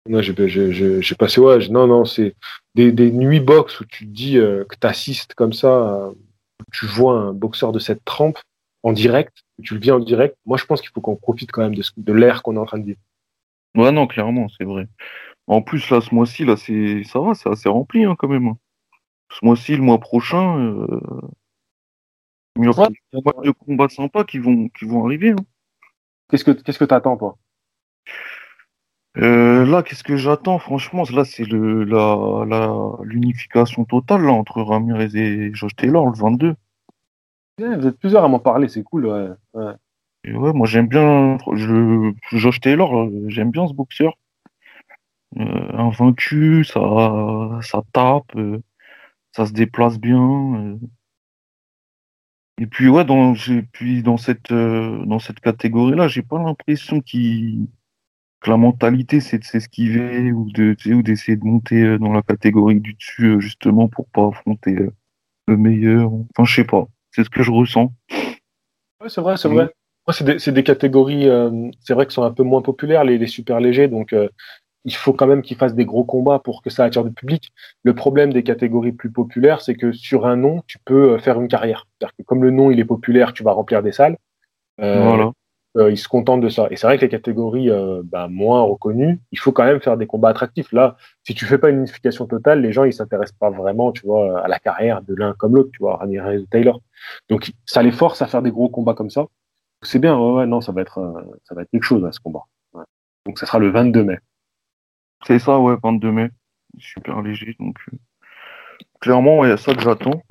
[0.08, 0.34] Non, j'ai
[1.16, 2.36] passé, ouais, non, non, c'est
[2.76, 6.12] des, des nuits box où tu te dis euh, que tu assistes comme ça, euh,
[6.72, 8.38] tu vois un boxeur de cette trempe
[8.84, 10.36] en direct, tu le vis en direct.
[10.46, 12.66] Moi, je pense qu'il faut qu'on profite quand même de, de l'ère qu'on est en
[12.66, 13.00] train de vivre.
[13.76, 14.88] Ouais, non, clairement, c'est vrai.
[15.48, 18.54] En plus, là, ce mois-ci, là, c'est, ça va, c'est assez rempli, hein, quand même.
[19.32, 21.00] Ce mois-ci, le mois prochain, euh,
[22.56, 23.22] il y aura Ouais.
[23.22, 25.30] pas mal de combats sympas qui vont, qui vont arriver.
[25.32, 25.36] hein.
[26.30, 27.38] Qu'est-ce que qu'est-ce que t'attends, toi?
[29.18, 30.58] Euh, là, qu'est-ce que j'attends?
[30.58, 36.16] Franchement, là, c'est le, la, la, l'unification totale, là, entre Ramirez et Josh Taylor, le
[36.18, 36.54] 22.
[37.60, 39.06] Ouais, Vous êtes plusieurs à m'en parler, c'est cool.
[39.06, 39.28] Ouais.
[39.54, 39.72] Ouais.
[40.24, 44.18] Et ouais, moi, j'aime bien, je, Josh Taylor, euh, j'aime bien ce boxeur.
[45.38, 48.58] Euh, invaincu, ça, ça tape, euh,
[49.32, 50.20] ça se déplace bien.
[50.56, 50.76] euh.
[52.58, 53.34] Et puis, ouais, dans,
[53.72, 57.66] puis dans cette, dans cette catégorie-là, j'ai pas l'impression qu'il,
[58.40, 62.94] que la mentalité, c'est de s'esquiver ou de, d'essayer de monter dans la catégorie du
[62.94, 64.74] dessus, justement, pour pas affronter
[65.48, 66.10] le meilleur.
[66.12, 66.86] Enfin, je sais pas.
[67.10, 67.92] C'est ce que je ressens.
[69.06, 69.70] C'est vrai, c'est vrai.
[70.06, 73.18] Moi, c'est des, des catégories, euh, c'est vrai, qui sont un peu moins populaires, les,
[73.18, 73.88] les super légers.
[73.88, 74.28] Donc, euh,
[74.86, 77.50] il faut quand même qu'ils fassent des gros combats pour que ça attire du public.
[77.82, 81.38] Le problème des catégories plus populaires, c'est que sur un nom, tu peux euh, faire
[81.40, 81.86] une carrière.
[81.98, 84.16] C'est-à-dire que comme le nom, il est populaire, tu vas remplir des salles.
[84.80, 85.32] Euh, Voilà.
[85.76, 86.68] euh, ils se contentent de ça.
[86.70, 89.96] Et c'est vrai que les catégories euh, bah, moins reconnues, il faut quand même faire
[89.96, 90.70] des combats attractifs.
[90.72, 94.06] Là, si tu fais pas une unification totale, les gens ils s'intéressent pas vraiment, tu
[94.06, 96.80] vois, à la carrière de l'un comme l'autre, tu vois, Ramirez ou Taylor.
[97.28, 99.26] Donc ça les force à faire des gros combats comme ça.
[99.82, 101.00] C'est bien, ouais, ouais, non, ça va être,
[101.44, 102.44] ça va être quelque chose à ce combat.
[102.72, 102.84] Ouais.
[103.26, 104.18] Donc ça sera le 22 mai.
[105.24, 106.30] C'est ça, ouais, 22 mai.
[106.78, 107.76] Super léger, donc.
[107.92, 107.96] euh,
[109.00, 110.22] Clairement, il y a ça que j'attends.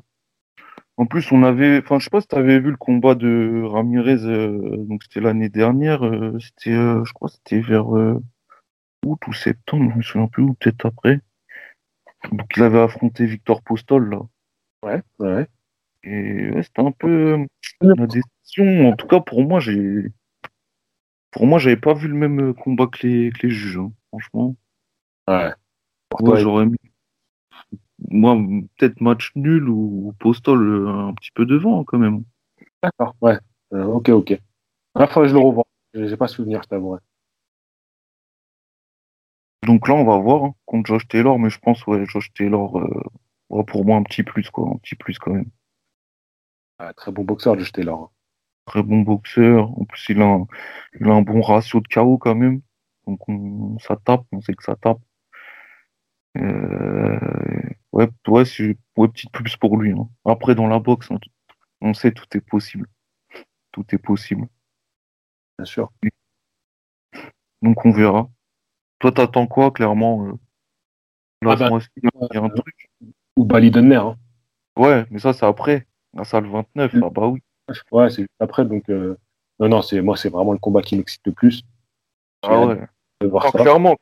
[0.97, 3.63] En plus, on avait, enfin, je sais pas si tu avais vu le combat de
[3.65, 8.21] Ramirez, euh, donc c'était l'année dernière, euh, c'était, euh, je crois, c'était vers août
[9.27, 11.21] ou septembre, je me souviens plus, ou peut-être après.
[12.31, 14.21] Donc il avait affronté Victor Postol là.
[14.83, 15.47] Ouais, ouais.
[16.03, 17.45] Et ouais, c'était un peu
[17.81, 18.89] la décision.
[18.89, 20.11] En tout cas, pour moi, j'ai,
[21.31, 24.55] pour moi, j'avais pas vu le même combat que les, que les juges, hein, franchement.
[25.27, 25.53] Ouais.
[26.21, 26.77] Ouais, j'aurais mis
[28.09, 28.37] moi,
[28.77, 32.23] peut-être match nul ou, Postol euh, un petit peu devant quand même.
[32.83, 33.37] D'accord, ouais.
[33.73, 34.39] Euh, ok, ok.
[34.95, 35.65] La fois, je le revois.
[35.93, 36.99] J'ai pas souvenir, je t'avouerai.
[39.65, 42.77] Donc là, on va voir hein, contre Josh Taylor, mais je pense, ouais, Josh Taylor,
[42.77, 44.69] euh, pour moi, un petit plus, quoi.
[44.69, 45.49] Un petit plus quand même.
[46.95, 47.99] très bon boxeur, Josh Taylor.
[47.99, 48.09] Hein.
[48.65, 49.71] Très bon boxeur.
[49.79, 50.47] En plus, il a un,
[50.99, 52.61] il a un bon ratio de KO quand même.
[53.07, 53.19] Donc,
[53.81, 54.99] ça tape, on sait que ça tape.
[56.37, 57.17] Euh,
[57.91, 59.91] ouais, ouais, c'est ouais, petite plus pour lui.
[59.91, 60.09] Hein.
[60.25, 61.09] Après, dans la boxe,
[61.81, 62.87] on, sait tout est possible.
[63.71, 64.47] Tout est possible.
[65.57, 65.91] Bien sûr.
[67.61, 68.29] Donc on verra.
[68.99, 70.33] Toi, t'attends quoi, clairement euh,
[71.45, 72.89] ah bah, il y a un truc.
[73.37, 73.95] Ou Bali Donner.
[73.95, 74.17] Hein.
[74.77, 75.85] Ouais, mais ça, c'est après.
[76.13, 77.41] La salle 29, ah bah oui.
[77.91, 78.65] Ouais, c'est après.
[78.65, 79.17] Donc, euh,
[79.59, 81.63] non, non, c'est moi, c'est vraiment le combat qui m'excite le plus.
[82.41, 82.79] Ah ouais.
[83.21, 83.95] Ah, clairement,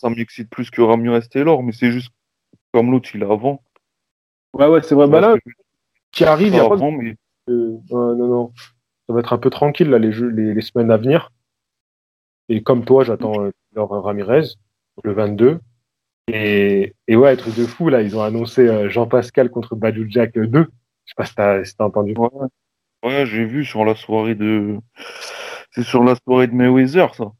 [0.00, 2.10] ça m'excite plus que Ramirez Taylor, mais c'est juste
[2.72, 3.62] comme l'autre il est avant.
[4.54, 5.06] Ouais, ouais, c'est vrai.
[5.06, 5.36] Bah là,
[6.10, 7.16] qui arrive, il y a pas mais...
[7.48, 8.52] Euh, non, non.
[9.06, 11.30] Ça va être un peu tranquille là, les, jeux, les, semaines à venir.
[12.48, 14.46] Et comme toi, j'attends euh, Ramirez,
[15.04, 15.60] le 22.
[16.28, 20.32] Et, et ouais, truc de fou, là, ils ont annoncé euh, Jean-Pascal contre Badou Jack
[20.34, 20.48] 2.
[20.48, 22.14] Je sais pas si t'as si entendu.
[22.16, 22.28] Ouais,
[23.04, 24.78] ouais j'ai vu sur la soirée de.
[25.72, 27.32] C'est sur la soirée de Mayweather, ça.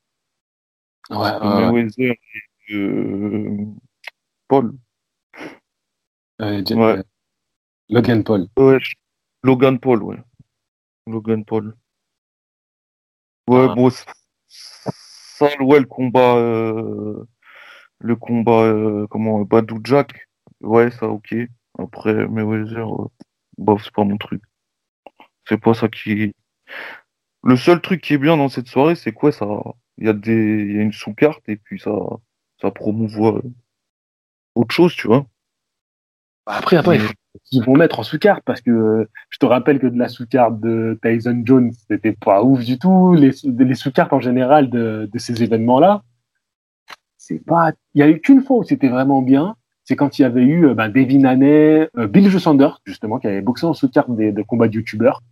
[1.11, 1.38] Ouais.
[1.40, 3.64] Mayweather et euh,
[4.48, 4.72] Paul.
[6.40, 6.62] Euh,
[7.88, 8.46] Logan Paul.
[8.56, 8.78] Ouais,
[9.42, 10.16] Logan Paul, ouais.
[11.06, 11.76] Logan Paul.
[13.48, 13.74] Ouais, ah.
[13.74, 13.90] bon,
[14.48, 17.24] ça, ouais, le combat, euh,
[17.98, 20.28] le combat, euh, comment, Badou Jack,
[20.61, 21.35] ouais, ça, ok.
[21.78, 22.87] Après, Mayweather,
[23.59, 24.42] bof, c'est pas mon truc.
[25.48, 26.35] C'est pas ça qui.
[27.42, 29.46] Le seul truc qui est bien dans cette soirée, c'est quoi ça?
[29.98, 31.90] Il y a des, il y a une sous-carte et puis ça,
[32.61, 33.40] ça promouvoit
[34.55, 35.27] autre chose, tu vois.
[36.46, 36.92] Bah, après, attends,
[37.53, 40.99] ils vont mettre en sous-carte parce que je te rappelle que de la sous-carte de
[41.03, 43.14] Tyson Jones, c'était pas ouf du tout.
[43.14, 46.03] Les, les sous-cartes en général de, de ces événements-là,
[47.18, 47.73] c'est pas.
[47.94, 49.57] Il y a eu qu'une fois où c'était vraiment bien.
[49.85, 53.27] C'est quand il y avait eu ben, Devin Haney, euh, Bill Joe Sanders, justement, qui
[53.27, 55.23] avait boxé en sous-carte des, de combats de youtubeurs.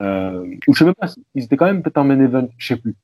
[0.00, 2.68] Euh, ou je sais même pas, ils étaient quand même peut-être en main event, je
[2.68, 2.94] sais plus.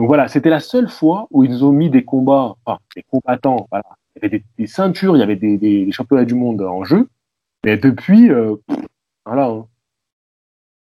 [0.00, 3.68] Donc voilà, c'était la seule fois où ils ont mis des combats, enfin, des combattants,
[3.70, 3.84] voilà,
[4.16, 7.06] il y avait des, ceintures, il y avait des, championnats du monde en jeu.
[7.66, 8.56] Mais depuis, euh,
[9.26, 9.48] voilà.
[9.48, 9.66] Hein.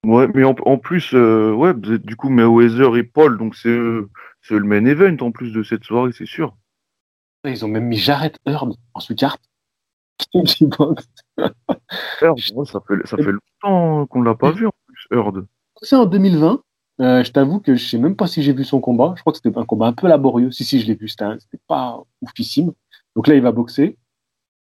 [0.04, 4.10] Ouais, mais en, plus, euh, ouais, du coup, Mayweather et Paul, donc c'est le
[4.50, 6.56] main event en plus de cette soirée, c'est sûr.
[7.44, 9.40] Ils ont même mis Jarrett Heard en sous-carte.
[12.18, 12.34] Ça
[12.86, 15.46] fait, ça fait longtemps qu'on l'a pas vu en plus, Heard.
[15.82, 16.60] C'est en 2020.
[17.00, 19.14] Euh, je t'avoue que je sais même pas si j'ai vu son combat.
[19.16, 20.50] Je crois que c'était un combat un peu laborieux.
[20.52, 21.08] Si, si, je l'ai vu.
[21.08, 22.72] C'était pas oufissime.
[23.16, 23.96] Donc là, il va boxer.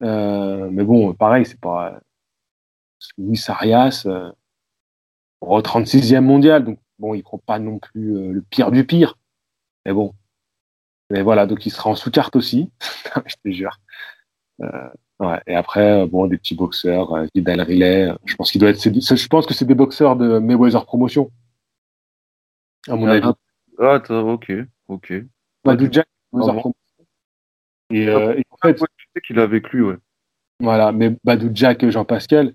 [0.02, 2.00] Euh, mais bon, pareil, c'est pas.
[3.16, 4.30] Luis Arias, euh,
[5.42, 9.18] 36e mondial, donc bon, il prend pas non plus euh, le pire du pire.
[9.86, 10.14] Mais bon.
[11.10, 12.70] Mais voilà, donc il sera en sous-carte aussi,
[13.26, 13.78] je te jure.
[14.62, 14.88] Euh.
[15.46, 18.80] Et après, euh, bon, des petits boxeurs, Vidal Riley, je pense qu'il doit être.
[18.82, 21.30] Je pense que c'est des boxeurs de Mayweather Promotion.
[22.88, 23.28] À mon avis.
[23.78, 24.52] Ah, ok,
[24.88, 25.12] ok.
[25.64, 26.06] Bah, Jack.
[27.90, 28.78] Et, euh, en fait,
[29.24, 29.96] qu'il a avec lui, ouais.
[30.60, 32.52] Voilà, mais Badou Jack et Jean-Pascal,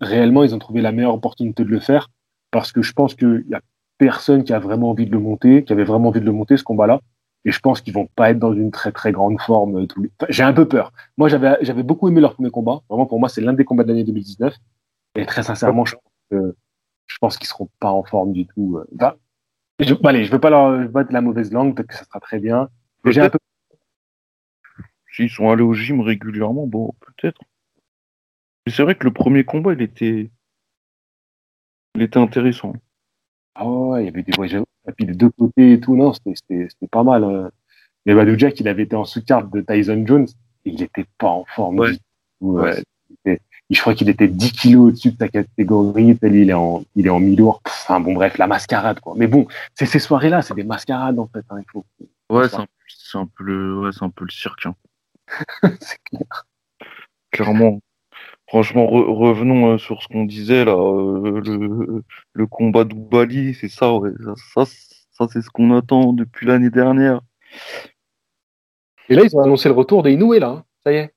[0.00, 2.10] réellement, ils ont trouvé la meilleure opportunité de le faire
[2.50, 3.60] parce que je pense qu'il y a
[3.98, 6.56] personne qui a vraiment envie de le monter, qui avait vraiment envie de le monter
[6.56, 7.00] ce combat-là.
[7.44, 9.84] Et je pense qu'ils vont pas être dans une très très grande forme.
[9.84, 10.92] Euh, j'ai un peu peur.
[11.16, 12.80] Moi, j'avais beaucoup aimé leur premier combat.
[12.88, 14.54] Vraiment, pour moi, c'est l'un des combats de l'année 2019.
[15.14, 15.94] Et très sincèrement, je
[17.20, 18.78] pense, qu'ils seront pas en forme du tout.
[18.78, 18.86] Euh.
[18.96, 19.14] Enfin,
[19.80, 22.38] je, allez, je veux pas leur battre la mauvaise langue, peut-être que ça sera très
[22.38, 22.68] bien.
[23.04, 23.38] J'ai un peu
[25.12, 27.40] S'ils sont allés au gym régulièrement, bon, peut-être.
[28.66, 30.30] Mais c'est vrai que le premier combat, il était.
[31.94, 32.74] Il était intéressant.
[33.54, 34.62] Ah ouais, il y avait des voyages
[34.98, 35.96] des deux côtés et tout.
[35.96, 37.24] Non, c'était pas mal.
[37.24, 37.50] Hein.
[38.04, 40.26] Mais Badou Jack, il avait été en sous-carte de Tyson Jones.
[40.66, 41.78] Et il n'était pas en forme.
[41.78, 41.92] Ouais.
[42.40, 42.82] ouais.
[43.70, 46.16] Je crois qu'il était 10 kilos au-dessus de sa catégorie.
[46.22, 47.62] Il est en, il est en mi-lourd.
[47.66, 49.14] Enfin, bon, bref, la mascarade, quoi.
[49.16, 51.44] Mais bon, c'est ces soirées-là, c'est des mascarades, en fait.
[51.50, 51.84] Hein, il faut,
[52.30, 54.66] ouais, c'est un, un, peu le, ouais, c'est un peu le cirque.
[54.66, 54.74] Hein.
[55.80, 56.46] c'est clair.
[57.32, 57.80] Clairement.
[58.48, 62.02] Franchement, revenons sur ce qu'on disait là, le,
[62.32, 64.12] le, combat d'Oubali, c'est ça, ouais.
[64.54, 64.64] ça,
[65.10, 67.20] ça, c'est ce qu'on attend depuis l'année dernière.
[69.08, 70.64] Et là, ils ont annoncé le retour des Inoue, là, hein.
[70.84, 71.15] ça y est.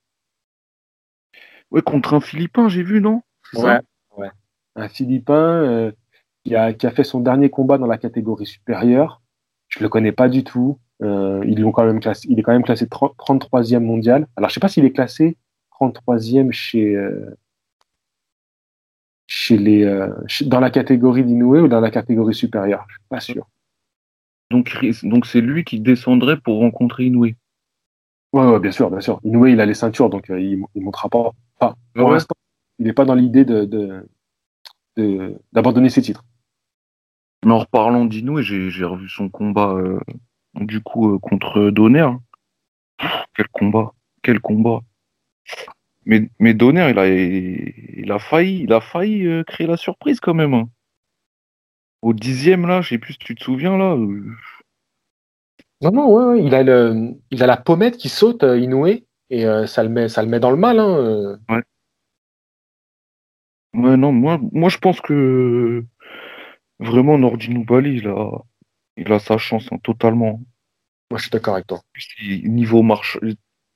[1.72, 3.22] Ouais, contre un Philippin, j'ai vu, non?
[3.54, 3.80] Ouais,
[4.18, 4.30] ouais.
[4.76, 5.92] Un Philippin
[6.44, 9.22] qui, a, qui a fait son dernier combat dans la catégorie supérieure.
[9.68, 10.80] Je le connais pas du tout.
[11.02, 14.28] Euh, ils quand même classé, il est quand même classé 33e mondial.
[14.36, 15.38] Alors, je sais pas s'il est classé
[15.80, 17.38] 33e chez, euh,
[19.28, 20.14] chez les, euh,
[20.46, 22.86] dans la catégorie d'Inoue ou dans la catégorie supérieure.
[22.90, 23.48] Je suis pas sûr.
[24.52, 27.34] Donc, donc c'est lui qui descendrait pour rencontrer Inoue?
[28.34, 29.20] Ouais, bien sûr, bien sûr.
[29.24, 31.32] Inoue, il a les ceintures, donc il, il montera pas.
[31.60, 32.36] Enfin, pour l'instant,
[32.80, 34.06] il n'est pas dans l'idée de,
[35.52, 36.24] d'abandonner de, ses titres.
[37.45, 39.76] Mais en reparlant d'Inoue, j'ai revu son combat
[40.56, 42.10] du coup euh, contre Donner.
[43.36, 44.82] Quel combat, quel combat.
[46.06, 50.19] Mais, mais Donner, il a, il a failli, il a failli euh, créer la surprise
[50.19, 50.54] quand même.
[50.54, 50.69] Hein.
[52.02, 53.95] Au dixième là, je sais plus si tu te souviens là.
[53.95, 54.36] Euh.
[55.82, 59.84] Non, non, ouais, il a le, il a la pommette qui saute, Inoue, et ça
[59.84, 60.80] le met, ça le met dans le mal.
[60.80, 61.62] Hein, ouais.
[63.74, 65.86] Ouais, non, moi, moi je pense que
[66.80, 68.32] vraiment Nordin Bali, il a,
[68.98, 70.42] il a sa chance hein, totalement.
[71.12, 71.82] Moi, je suis d'accord avec toi.
[72.44, 73.20] Niveau marche,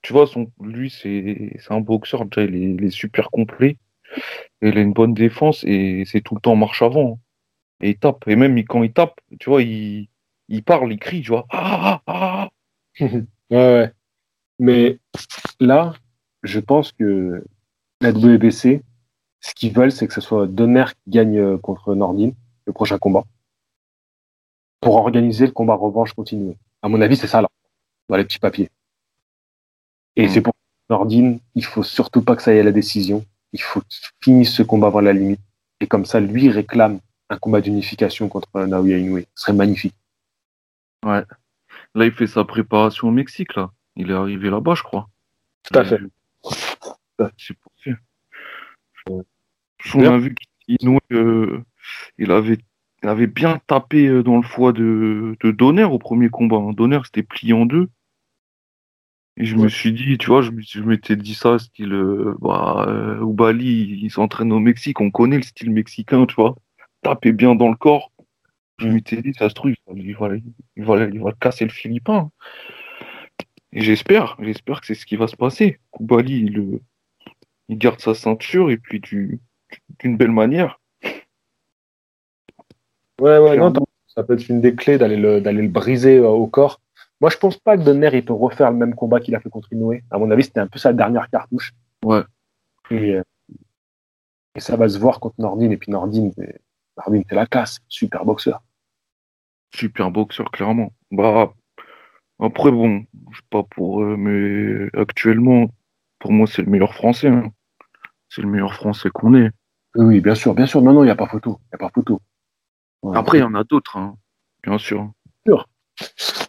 [0.04, 3.78] tu vois, son, lui, c'est un boxeur, déjà, il est, super complet.
[4.62, 7.14] Il a une bonne défense et c'est tout le temps marche avant.
[7.14, 7.20] Hein.
[7.82, 8.28] Et il tape.
[8.28, 10.10] Et même quand il tape, tu vois, il,
[10.66, 11.46] parle, il crie, tu vois.
[11.50, 12.50] Ah, ah, ah,
[13.00, 13.18] ouais,
[13.52, 13.92] ouais.
[14.64, 14.98] Mais
[15.60, 15.94] là,
[16.42, 17.44] je pense que
[18.00, 18.82] la WBC,
[19.42, 22.32] ce qu'ils veulent, c'est que ce soit Donner qui gagne euh, contre Nordin,
[22.66, 23.26] le prochain combat
[24.80, 26.56] pour organiser le combat revanche continué.
[26.82, 27.50] À mon avis, c'est ça là,
[28.08, 28.70] dans les petits papiers.
[30.16, 30.30] Et hmm.
[30.30, 30.54] c'est pour
[30.90, 33.26] Nordine, il faut surtout pas que ça aille à la décision.
[33.52, 33.82] Il faut
[34.22, 35.42] finir ce combat avant la limite.
[35.82, 39.26] Et comme ça, lui réclame un combat d'unification contre Naoya Inoue.
[39.36, 39.96] Ce serait magnifique.
[41.06, 41.24] Ouais.
[41.96, 43.70] Là, il fait sa préparation au Mexique, là.
[43.96, 45.10] Il est arrivé là-bas, je crois.
[45.64, 46.00] Tout à fait.
[47.38, 47.92] C'est pour ça.
[49.96, 51.62] On a vu qu'Inoue, euh,
[52.18, 52.58] il avait
[53.04, 56.56] il avait bien tapé euh, dans le foie de, de Donner au premier combat.
[56.58, 56.72] Hein.
[56.72, 57.90] Donner, c'était plié en deux.
[59.36, 60.52] Et je me suis dit, tu vois, je,
[60.82, 65.44] m'étais dit ça, style, euh, bah, euh, Oubali, il s'entraîne au Mexique, on connaît le
[65.44, 66.56] style mexicain, tu vois.
[67.02, 68.12] Taper bien dans le corps.
[68.78, 70.30] Je m'étais dit, ça se trouve, il va,
[70.76, 72.30] il va, il va casser le Philippin.
[72.30, 72.83] Et
[73.82, 75.80] j'espère, j'espère que c'est ce qui va se passer.
[76.00, 76.80] Oubali, il,
[77.70, 80.80] il garde sa ceinture et puis d'une belle manière.
[83.20, 83.72] Ouais, ouais, non,
[84.08, 86.82] ça peut être une des clés d'aller le, briser euh, au corps.
[87.22, 89.50] Moi, je pense pas que Donner il peut refaire le même combat qu'il a fait
[89.50, 90.00] contre Inoue.
[90.12, 91.74] À mon avis, c'était un peu sa dernière cartouche.
[92.04, 92.22] Ouais.
[92.92, 93.24] Et, euh,
[94.58, 95.72] ça va se voir contre Nordine.
[95.72, 96.34] Et puis Nordine,
[96.98, 97.80] Nordine c'est la classe.
[97.88, 98.62] Super boxeur.
[99.74, 100.92] Super boxeur, clairement.
[101.12, 101.54] Bah,
[102.44, 105.68] après, bon, je sais pas pour eux, mais actuellement,
[106.20, 107.30] pour moi, c'est le meilleur français.
[107.30, 107.52] Hein.
[108.30, 109.52] C'est le meilleur français qu'on ait.
[109.96, 110.82] Oui, bien sûr, bien sûr.
[110.82, 111.60] Non, non, il n'y a pas photo.
[111.62, 112.22] Il n'y a pas photo.
[113.14, 114.16] Après, il y en a d'autres, hein,
[114.64, 115.12] bien sûr.
[115.46, 115.68] sûr.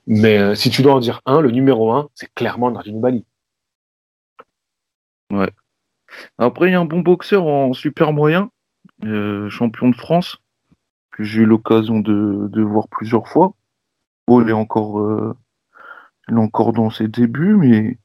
[0.07, 3.25] Mais euh, si tu dois en dire un, le numéro un, c'est clairement Nardine Bali.
[5.31, 5.51] Ouais.
[6.39, 8.51] Après, il y a un bon boxeur en super moyen,
[9.05, 10.39] euh, champion de France,
[11.11, 13.55] que j'ai eu l'occasion de, voir plusieurs fois.
[14.27, 15.37] Bon, il est encore, euh,
[16.29, 17.99] il est encore dans ses débuts, mais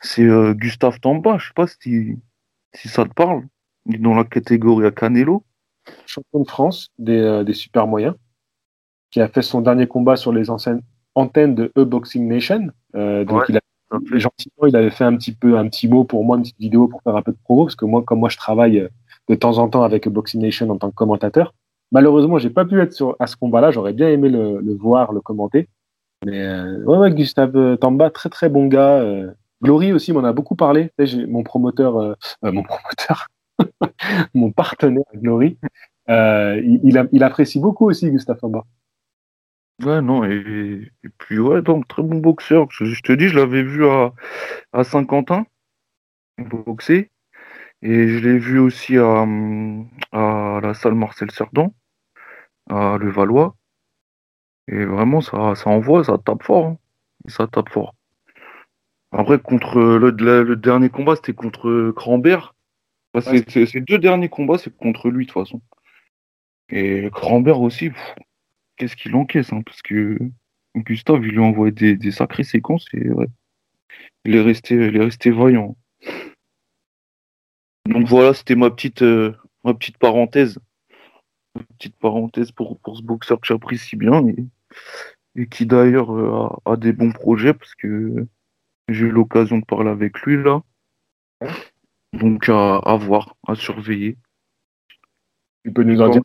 [0.00, 1.38] c'est Gustave Tamba.
[1.38, 2.18] Je sais pas si,
[2.74, 3.42] si ça te parle.
[3.86, 5.44] Il est dans la catégorie à Canelo
[6.06, 8.14] champion de France des, euh, des, super moyens,
[9.10, 10.82] qui a fait son dernier combat sur les anciennes
[11.14, 12.68] antennes de E-Boxing Nation.
[12.94, 13.60] Euh, donc il a,
[14.18, 16.88] gentiment, il avait fait un petit peu un petit mot pour moi, une petite vidéo
[16.88, 18.88] pour faire un peu de promo, parce que moi, comme moi, je travaille euh,
[19.28, 21.54] de temps en temps avec E-Boxing Nation en tant que commentateur.
[21.92, 23.70] Malheureusement, j'ai pas pu être sur, à ce combat-là.
[23.70, 25.68] J'aurais bien aimé le, le, voir, le commenter.
[26.24, 29.04] Mais euh, ouais, ouais, Gustave Tamba, très très bon gars.
[29.62, 30.90] Glory aussi m'en a beaucoup parlé.
[31.28, 33.28] Mon promoteur, mon promoteur,
[34.34, 35.58] mon partenaire Glory,
[36.08, 38.64] euh, il, apprécie beaucoup aussi Gustave Famba.
[39.84, 42.68] Ouais, non, et, puis ouais, donc très bon boxeur.
[42.70, 44.14] Je, te dis, je l'avais vu à,
[44.72, 45.44] à Saint-Quentin
[46.38, 47.10] boxer,
[47.82, 49.26] et je l'ai vu aussi à,
[50.12, 51.72] à la salle Marcel Cerdan,
[52.70, 53.56] à Le Valois.
[54.68, 56.66] Et vraiment, ça, ça envoie, ça tape fort.
[56.66, 56.78] Hein.
[57.28, 57.94] Ça tape fort.
[59.12, 62.54] Après, contre le, le dernier combat, c'était contre Crambert.
[63.20, 65.60] ces deux derniers combats, c'est contre lui, de toute façon.
[66.68, 67.90] Et Crambert aussi,
[68.76, 70.18] qu'est-ce qu'il encaisse, hein, parce que
[70.76, 73.28] Gustave, il lui a envoyé des, des sacrées séquences et ouais,
[74.24, 75.76] il est resté, il est resté vaillant.
[77.86, 80.58] Donc voilà, c'était ma petite, euh, ma petite parenthèse.
[81.54, 84.36] Ma petite parenthèse pour, pour ce boxeur que j'apprécie bien et,
[85.34, 88.26] et qui d'ailleurs euh, a, a des bons projets parce que
[88.88, 90.62] j'ai eu l'occasion de parler avec lui là.
[92.12, 94.16] Donc à, à voir, à surveiller.
[95.64, 96.22] Tu peux nous en dire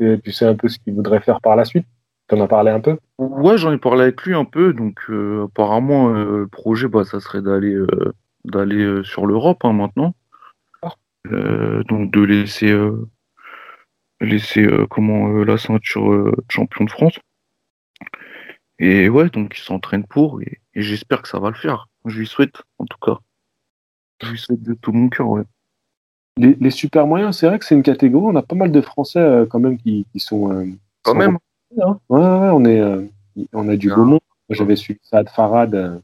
[0.00, 1.86] et tu sais un peu ce qu'il voudrait faire par la suite?
[2.28, 2.98] Tu en as parlé un peu?
[3.18, 4.72] Ouais, j'en ai parlé avec lui un peu.
[4.72, 8.12] Donc euh, apparemment, euh, le projet, bah, ça serait d'aller euh,
[8.44, 10.14] d'aller sur l'Europe hein, maintenant.
[10.82, 10.94] Ah.
[11.88, 12.74] Donc de laisser
[14.20, 17.18] laisser comment la ceinture de champion de France.
[18.78, 21.88] Et ouais, donc il s'entraîne pour et, et j'espère que ça va le faire.
[22.04, 23.18] Je lui souhaite, en tout cas.
[24.22, 25.42] Je lui souhaite de tout mon cœur, ouais.
[26.36, 28.26] les, les super moyens, c'est vrai que c'est une catégorie.
[28.32, 30.52] On a pas mal de Français euh, quand même qui, qui sont.
[30.52, 30.66] euh,
[31.02, 31.38] Quand sont même.
[31.80, 31.98] hein.
[32.08, 33.02] Ouais, ouais, on, est, euh,
[33.52, 33.96] on a du Ah.
[33.96, 34.20] beau monde.
[34.48, 35.98] Moi, J'avais suivi Saad Farad euh,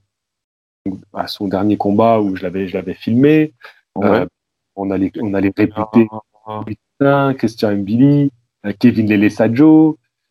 [1.12, 3.52] à son dernier combat où je l'avais je l'avais filmé.
[3.96, 4.06] Ouais.
[4.20, 4.26] Euh,
[4.76, 6.08] on, a les, on a les réputés
[7.00, 8.30] Ah, Christian Mbili,
[8.78, 9.30] Kevin Lele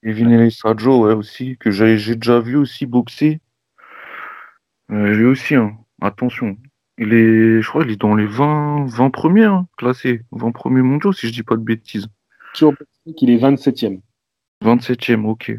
[0.03, 0.13] Sadjo.
[0.13, 3.39] Kevin Elisajo, ouais, aussi, que j'ai déjà vu aussi boxer.
[4.91, 5.77] Euh, lui aussi, hein.
[6.01, 6.57] Attention.
[6.99, 10.21] Il est, je crois, il est dans les 20, 20 premiers, hein, classés.
[10.31, 12.07] 20 premiers mondiaux, si je dis pas de bêtises.
[12.53, 12.73] Sur
[13.15, 14.01] qu'il est 27e.
[14.63, 15.51] 27e, ok.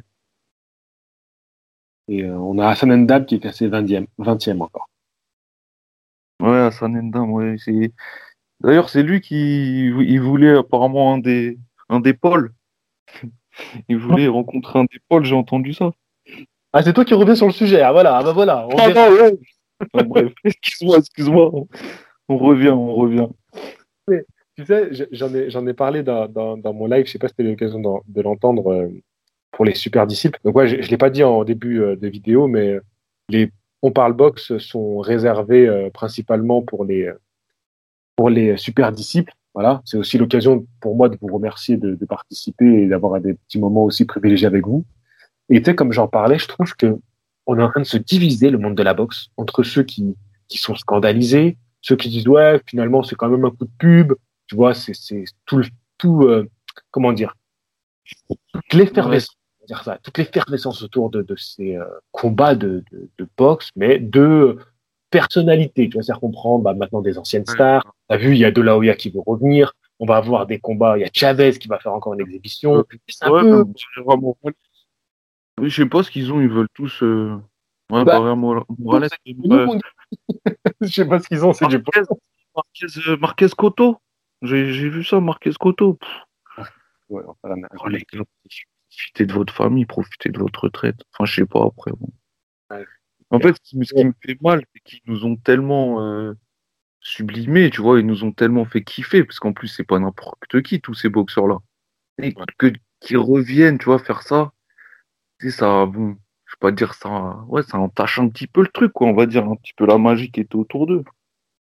[2.09, 4.89] Et euh, on a Hassan Ndab qui est classé 20e, 20e encore.
[6.41, 7.93] Ouais, Hassan Ndam, ouais, c'est,
[8.61, 12.55] d'ailleurs, c'est lui qui, il voulait apparemment un des, un des pôles.
[13.89, 15.91] Il voulait rencontrer un des pôles, j'ai entendu ça.
[16.73, 17.81] Ah, c'est toi qui reviens sur le sujet.
[17.81, 18.67] Ah, voilà, ah, bah voilà.
[18.67, 19.39] on Ah non, ouais.
[19.93, 21.53] Enfin, bref, excuse-moi, excuse-moi.
[22.29, 23.29] On revient, on revient.
[24.57, 27.19] Tu sais, je- j'en ai, j'en ai parlé dans, dans, dans mon live, je sais
[27.19, 28.89] pas si tu as eu l'occasion de l'entendre euh,
[29.53, 30.39] pour les super disciples.
[30.45, 32.77] Donc, ouais, je ne l'ai pas dit en début euh, de vidéo, mais
[33.29, 33.51] les
[33.83, 37.21] On parle box sont réservés euh, principalement pour les, euh,
[38.17, 39.33] pour les super disciples.
[39.55, 43.35] Voilà, c'est aussi l'occasion pour moi de vous remercier de, de participer et d'avoir des
[43.35, 44.85] petits moments aussi privilégiés avec vous.
[45.49, 46.99] Et tu sais, comme j'en parlais, je trouve que
[47.47, 50.15] on est en train de se diviser le monde de la boxe entre ceux qui,
[50.49, 54.13] qui sont scandalisés, ceux qui disent ouais, finalement c'est quand même un coup de pub,
[54.47, 55.65] tu vois, c'est c'est tout le
[55.97, 56.49] tout euh,
[56.91, 57.35] comment dire?
[58.29, 63.29] Toute l'effervescence, dire ça, toute l'effervescence autour de, de ces euh, combats de, de, de
[63.37, 64.59] boxe, mais de
[65.11, 65.89] personnalité.
[65.89, 67.95] Tu vas faire comprendre bah, maintenant des anciennes stars.
[68.09, 69.73] T'as vu, il y a De La Hoya qui veut revenir.
[70.01, 70.97] On va avoir des combats.
[70.97, 72.85] Il y a Chavez qui va faire encore une exhibition.
[73.09, 76.49] C'est un Ouais, peu- mais c'est vraiment- Oui, je sais pas ce qu'ils ont, ils
[76.49, 77.03] veulent tous.
[77.03, 77.37] Euh...
[77.91, 78.65] Ouais, Bah, Morales.
[80.81, 82.03] Je sais pas ce qu'ils ont, c'est du Marquez,
[82.55, 83.99] Marquez, euh, Marquez Cotto.
[84.43, 85.99] J'ai j'ai vu ça, Marquez Cotto.
[87.09, 88.21] Ouais, enfin, oh, les gars,
[88.91, 90.97] profitez de votre famille, profitez de votre retraite.
[91.15, 91.91] Enfin, je sais pas après.
[91.99, 92.09] bon.
[92.71, 92.85] Ouais.
[93.31, 96.35] En fait, ce qui, ce qui me fait mal, c'est qu'ils nous ont tellement euh,
[97.01, 100.63] sublimés, tu vois, ils nous ont tellement fait kiffer, parce qu'en plus, c'est pas n'importe
[100.63, 101.59] qui, tous ces boxeurs-là.
[102.23, 104.53] Et que qu'ils reviennent, tu vois, faire ça,
[105.41, 108.63] tu sais, ça, bon, je vais pas dire ça, ouais, ça entache un petit peu
[108.63, 111.05] le truc, quoi, on va dire, un petit peu la magie qui était autour d'eux.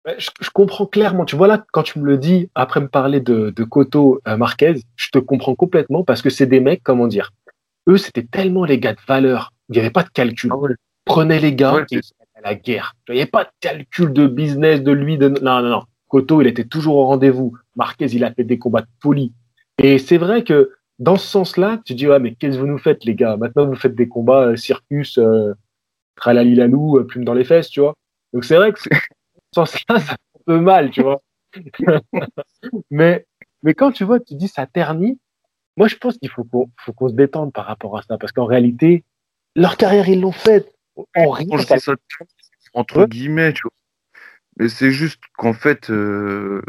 [0.05, 1.25] Ouais, Je, je comprends clairement.
[1.25, 4.37] Tu vois là, quand tu me le dis, après me parler de, de Cotto euh,
[4.37, 7.31] Marquez, je te comprends complètement parce que c'est des mecs, comment dire,
[7.87, 9.53] eux, c'était tellement les gars de valeur.
[9.69, 10.49] Il n'y avait pas de calcul.
[10.51, 10.75] Ah ouais.
[11.05, 12.01] Prenez les gars Ouais, mettaient
[12.35, 12.95] à la guerre.
[13.09, 15.17] Il n'y avait pas de calcul de business de lui.
[15.17, 15.27] De...
[15.29, 15.83] Non, non, non.
[16.07, 17.53] Cotto, il était toujours au rendez-vous.
[17.75, 19.33] Marquez, il a fait des combats de folie.
[19.81, 22.77] Et c'est vrai que dans ce sens-là, tu dis, ouais, mais qu'est-ce que vous nous
[22.77, 23.37] faites, les gars?
[23.37, 25.53] Maintenant, vous faites des combats euh, circus, euh,
[26.15, 27.95] tralalilalou, euh, plume dans les fesses, tu vois.
[28.33, 28.89] Donc c'est vrai que c'est-
[29.55, 31.21] sans ça, ça fait un peu mal, tu vois.
[32.91, 33.25] mais,
[33.63, 35.19] mais quand tu vois, tu dis ça ternit,
[35.77, 38.31] moi je pense qu'il faut qu'on faut qu'on se détende par rapport à ça, parce
[38.31, 39.03] qu'en réalité,
[39.55, 40.73] leur carrière, ils l'ont faite.
[41.49, 41.93] Quand je dis ça,
[42.73, 43.71] entre guillemets, tu vois.
[44.57, 46.61] Mais c'est juste qu'en fait, euh,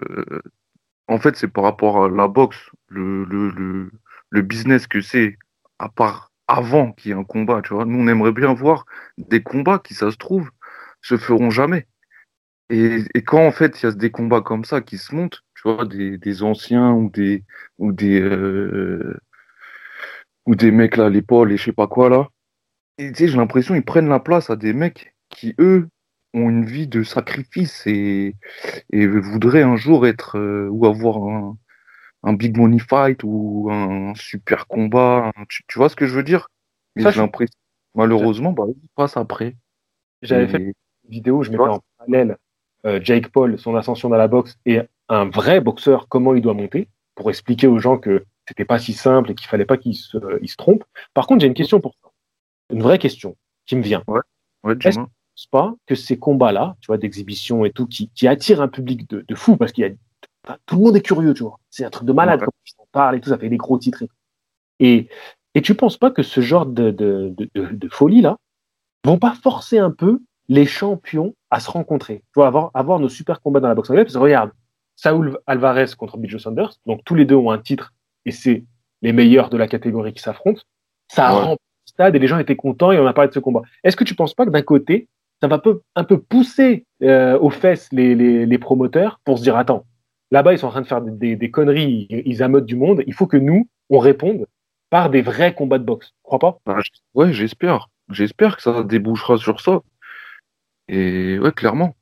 [1.09, 3.91] en fait, c'est par rapport à la boxe, le, le, le,
[4.31, 5.39] le business que c'est,
[5.79, 7.85] à part avant qu'il y ait un combat, tu vois.
[7.85, 8.85] Nous, on aimerait bien voir
[9.19, 10.51] des combats qui, ça se trouve,
[11.03, 11.87] se feront jamais.
[12.71, 15.43] Et, et quand, en fait, il y a des combats comme ça qui se montent,
[15.55, 17.45] tu vois, des, des anciens ou des,
[17.79, 19.19] ou des, euh,
[20.47, 22.29] ou des mecs là, à l'épaule et je sais pas quoi là.
[22.99, 25.89] Tu sais, j'ai l'impression qu'ils prennent la place à des mecs qui, eux,
[26.35, 28.37] ont une vie de sacrifice et,
[28.93, 31.59] et voudraient un jour être euh, ou avoir un,
[32.25, 35.33] un big money fight ou un super combat.
[35.37, 36.49] un- tu, tu vois ce que je veux dire?
[36.97, 37.59] J'ai l'impression,
[37.95, 39.57] malheureusement, bah, ils passent après.
[40.23, 40.75] J'avais Et- fait une
[41.11, 42.39] vidéo, je mettais en parallèle
[42.87, 46.55] euh, Jake Paul, son ascension dans la boxe, et un vrai boxeur, comment il doit
[46.55, 49.97] monter, pour expliquer aux gens que c'était pas si simple et qu'il fallait pas qu'ils
[49.97, 50.85] se, ils se trompent.
[51.15, 52.12] Par contre, j'ai une question pour toi.
[52.73, 54.03] Une vraie question qui me vient.
[54.07, 54.21] Ouais,
[54.73, 55.09] Est-ce dis-moi.
[55.35, 59.09] pense pas que ces combats-là, tu vois, d'exhibition et tout, qui, qui attirent un public
[59.09, 59.91] de, de fou, parce qu'il y a
[60.67, 61.59] tout le monde est curieux, tu vois.
[61.71, 64.03] C'est un truc de malade, quand on parle et tout, ça fait des gros titres.
[64.81, 65.09] Et,
[65.55, 68.37] et tu penses pas que ce genre de, de, de, folie-là
[69.05, 73.09] vont pas forcer un peu les champions à se rencontrer, tu vois, avoir, avoir nos
[73.09, 74.51] super combats dans la boxe anglaise, parce que regarde,
[74.97, 77.93] Saul Alvarez contre Bill Sanders, donc tous les deux ont un titre
[78.25, 78.65] et c'est
[79.03, 80.63] les meilleurs de la catégorie qui s'affrontent.
[81.09, 81.57] Ça le
[81.99, 83.63] et les gens étaient contents et on a parlé de ce combat.
[83.85, 85.09] Est-ce que tu penses pas que d'un côté,
[85.41, 85.61] ça va
[85.97, 89.87] un peu pousser euh, aux fesses les, promoteurs pour se dire attends,
[90.31, 93.27] là-bas ils sont en train de faire des, conneries, ils, amotent du monde, il faut
[93.27, 94.47] que nous, on réponde
[94.91, 96.09] par des vrais combats de boxe.
[96.09, 96.59] Tu crois pas?
[96.67, 96.79] Bah,
[97.15, 97.89] Ouais, j'espère.
[98.11, 99.81] J'espère que ça débouchera sur ça.
[100.89, 101.95] Et ouais, clairement.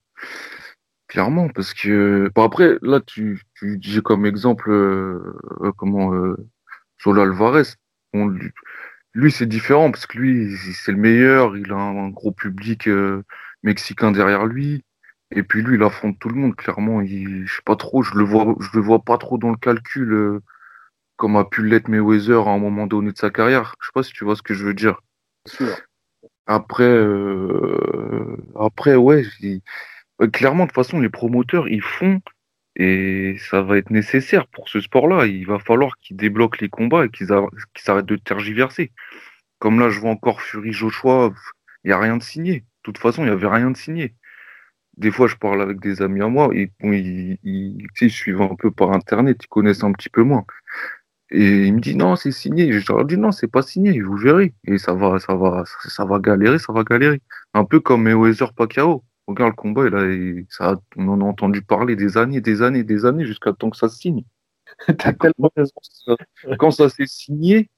[1.07, 6.37] Clairement, parce que bon après là tu, tu dis comme exemple euh, euh, comment euh,
[7.05, 7.75] Alvarez.
[9.15, 13.23] Lui, c'est différent parce que lui c'est le meilleur, il a un, gros public euh,
[13.63, 14.85] mexicain derrière lui.
[15.33, 16.57] Et puis lui, il affronte tout le monde.
[16.57, 19.51] Clairement, il, je sais pas trop, je le vois, je le vois pas trop dans
[19.51, 20.41] le calcul
[21.17, 23.75] comme a pu l'être Mayweather à un moment donné de sa carrière.
[23.81, 25.01] Je sais pas si tu vois ce que je veux dire.
[26.47, 26.99] Après,
[28.59, 29.25] après ouais,
[30.23, 32.21] euh, clairement, de toute façon, les promoteurs, ils font,
[32.77, 35.27] et ça va être nécessaire pour ce sport-là.
[35.27, 38.93] Il va falloir qu'ils débloquent les combats et qu'ils arrêtent de tergiverser.
[39.59, 41.33] Comme là, je vois encore Fury Joshua,
[41.85, 42.61] il n'y a rien de signé.
[42.61, 44.15] De toute façon, il n'y avait rien de signé.
[44.97, 49.39] Des fois, je parle avec des amis à moi, ils, suivent un peu par Internet,
[49.43, 50.45] ils connaissent un petit peu moins.
[51.31, 52.73] Et il me dit non, c'est signé.
[52.73, 54.53] Je leur dis non, c'est pas signé, vous verrez.
[54.65, 57.21] Et ça va, ça va, ça va galérer, ça va galérer.
[57.55, 59.05] Un peu comme Mayweather Pacquiao.
[59.31, 63.05] Regarde le combat, là, ça, on en a entendu parler des années, des années, des
[63.07, 64.25] années, jusqu'à temps que ça se signe.
[66.59, 67.71] Quand ça s'est signé,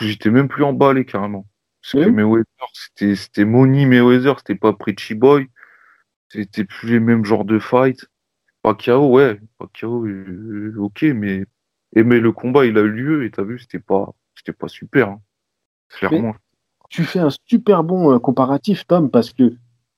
[0.00, 1.46] j'étais même plus emballé carrément.
[1.80, 5.48] Parce que Mayweather, c'était, c'était Money Mayweather, c'était pas Pretty Boy.
[6.28, 8.04] C'était plus les mêmes genres de fight.
[8.62, 11.44] Pacquiao, ouais, Pacquiao, euh, ok, mais,
[11.94, 15.10] mais le combat, il a eu lieu, et t'as vu, c'était pas, c'était pas super,
[15.10, 15.20] hein.
[15.90, 16.34] clairement.
[16.88, 19.54] tu fais un super bon euh, comparatif, Tom, parce que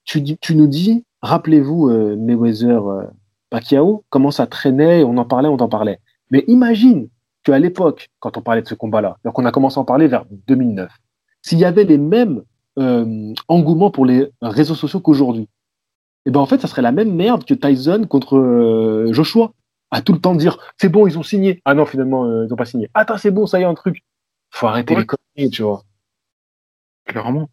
[0.07, 3.03] tu, tu nous dis, rappelez-vous euh, Mayweather euh,
[3.51, 5.99] Pacquiao, comment ça traînait, on en parlait, on en parlait.
[6.31, 7.09] Mais imagine
[7.43, 10.09] qu'à l'époque, quand on parlait de ce combat-là, donc on a commencé à en parler
[10.09, 10.91] vers 2009,
[11.43, 12.43] s'il y avait les mêmes
[12.79, 15.49] euh, engouements pour les réseaux sociaux qu'aujourd'hui,
[16.25, 19.53] et eh ben en fait, ça serait la même merde que Tyson contre Joshua.
[19.93, 21.63] À tout le temps dire, c'est bon, ils ont signé.
[21.65, 22.91] Ah non, finalement, ils n'ont pas signé.
[22.95, 24.03] Attends, c'est bon, ça y est, un truc.
[24.51, 25.85] Faut arrêter les conneries, tu vois.
[27.05, 27.49] Clairement.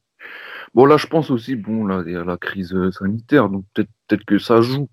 [0.74, 3.66] Bon, là, je pense aussi, bon, là, il y a la crise euh, sanitaire, donc
[3.74, 4.90] peut-être peut que ça joue.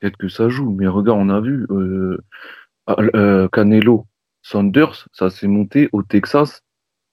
[0.00, 0.70] Peut-être que ça joue.
[0.70, 2.18] Mais regarde, on a vu euh,
[2.90, 4.06] euh, Canelo
[4.42, 6.62] Sanders, ça s'est monté au Texas,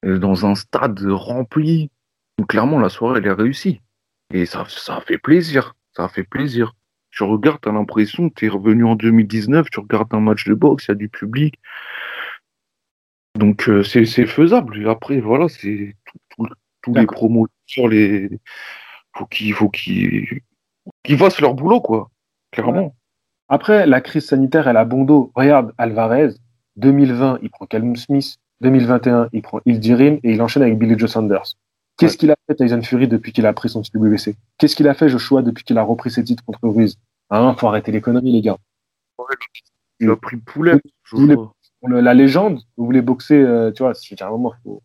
[0.03, 1.91] dans un stade rempli.
[2.37, 3.81] Donc, clairement, la soirée, elle est réussie.
[4.33, 5.75] Et ça, ça fait plaisir.
[5.95, 6.75] Ça fait plaisir.
[7.11, 10.85] Tu regardes, t'as l'impression que t'es revenu en 2019, tu regardes un match de boxe,
[10.85, 11.59] il y a du public.
[13.35, 14.87] Donc, c'est faisable.
[14.89, 15.95] Après, voilà, c'est
[16.81, 18.29] tous les promos sur les.
[19.15, 20.41] Faut qu'ils faut qu'ils
[21.17, 22.09] fassent leur boulot, quoi.
[22.51, 22.95] Clairement.
[23.47, 25.31] Après, la crise sanitaire, elle a bon dos.
[25.35, 26.29] Regarde, Alvarez,
[26.77, 28.37] 2020, il prend Calvin Smith.
[28.61, 31.55] 2021, il prend Ildirim et il enchaîne avec Billy Joe Sanders.
[31.97, 34.87] Qu'est-ce qu'il a fait Tyson Fury depuis qu'il a pris son titre WBC Qu'est-ce qu'il
[34.87, 36.97] a fait Joshua depuis qu'il a repris ses titres contre Ruiz?
[37.29, 38.57] Hein, faut arrêter les conneries, les gars.
[39.99, 40.79] il a pris poulet.
[41.83, 44.81] la légende, vous voulez boxer, euh, tu vois, c'est un moment, faut,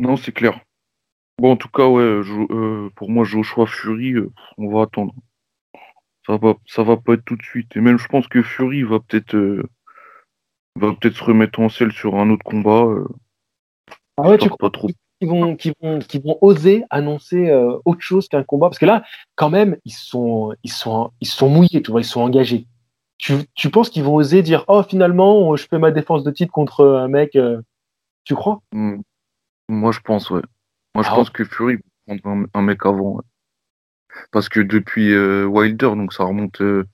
[0.00, 0.58] Non, c'est clair.
[1.38, 5.12] Bon, en tout cas, ouais, euh, pour moi, Joshua Fury, euh, on va attendre.
[6.26, 7.76] Ça va, ça va pas être tout de suite.
[7.76, 9.62] Et même, je pense que Fury va peut-être, euh,
[10.76, 12.86] va peut-être se remettre en selle sur un autre combat.
[14.16, 14.88] ah ouais, tu crois pas trop.
[15.20, 17.52] Qu'ils vont, vont, vont oser annoncer
[17.84, 18.68] autre chose qu'un combat?
[18.68, 22.04] Parce que là, quand même, ils sont, ils sont, ils sont mouillés, tu vois, ils
[22.04, 22.66] sont engagés.
[23.18, 26.52] Tu, tu penses qu'ils vont oser dire, oh, finalement, je fais ma défense de titre
[26.52, 27.36] contre un mec.
[28.24, 28.62] tu crois?
[28.72, 29.00] Hmm.
[29.70, 30.42] Moi, je pense, ouais.
[30.96, 31.76] Moi, je ah pense que Fury
[32.08, 33.20] va prendre un, mec avant.
[34.32, 36.84] Parce que depuis euh, Wilder, donc ça remonte euh,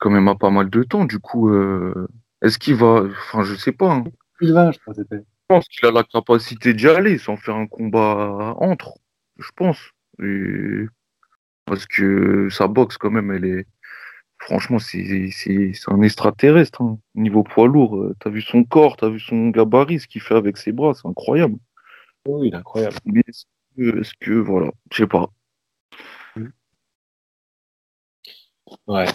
[0.00, 1.04] quand même à pas mal de temps.
[1.04, 2.08] Du coup, euh,
[2.42, 3.04] est-ce qu'il va.
[3.04, 3.92] Enfin, je sais pas.
[3.92, 4.04] Hein.
[4.40, 4.78] Il va, je
[5.48, 5.68] pense.
[5.68, 8.94] qu'il a la capacité d'y aller sans faire un combat entre.
[9.38, 9.78] Je pense.
[11.66, 13.66] Parce que sa boxe, quand même, elle est.
[14.40, 15.30] Franchement, c'est
[15.86, 16.82] un extraterrestre.
[16.82, 16.98] Hein.
[17.14, 20.56] Niveau poids lourd, t'as vu son corps, t'as vu son gabarit, ce qu'il fait avec
[20.56, 21.56] ses bras, c'est incroyable.
[22.28, 22.96] Oui, il est incroyable.
[23.16, 25.30] est-ce que, voilà, je sais pas.
[28.86, 29.06] Ouais.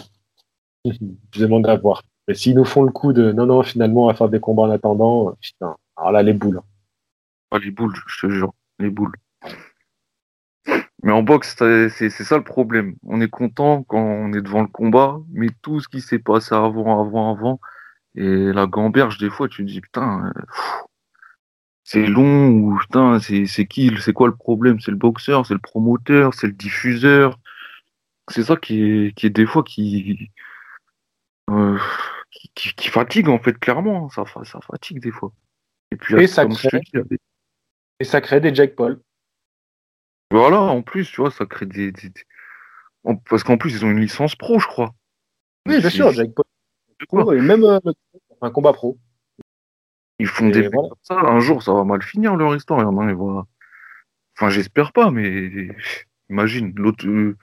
[0.84, 2.02] je demande à voir.
[2.26, 4.62] Mais s'ils nous font le coup de non, non, finalement, on va faire des combats
[4.64, 6.60] en attendant, putain, alors là, les boules.
[7.52, 9.14] Ah, les boules, je te jure, les boules.
[11.04, 12.96] Mais en boxe, c'est ça le problème.
[13.04, 16.54] On est content quand on est devant le combat, mais tout ce qui s'est passé
[16.54, 17.60] avant, avant, avant,
[18.16, 20.42] et la gamberge, des fois, tu te dis, putain, euh,
[21.84, 24.80] c'est long, ou putain, c'est qui, c'est quoi le problème?
[24.80, 27.38] C'est le boxeur, c'est le promoteur, c'est le diffuseur.
[28.30, 30.30] C'est ça qui est, qui est des fois qui,
[31.50, 31.78] euh,
[32.54, 34.08] qui, fatigue, en fait, clairement.
[34.08, 35.30] Ça, ça fatigue des fois.
[35.90, 36.80] Et puis, ça, crée,
[38.00, 39.00] et ça crée des Jack Paul.
[40.30, 41.92] Voilà, en plus, tu vois, ça crée des.
[43.28, 44.94] Parce qu'en plus, ils ont une licence pro, je crois.
[45.66, 47.36] Oui, bien sûr, Jack Paul.
[47.36, 47.78] Et même euh,
[48.40, 48.98] un combat pro.
[50.18, 50.88] Ils font des voilà.
[51.02, 51.18] ça.
[51.18, 52.80] Un jour, ça va mal finir leur histoire.
[52.80, 53.44] Il y en a, voilà.
[54.36, 55.68] Enfin, j'espère pas, mais
[56.30, 57.36] imagine l'autre, euh,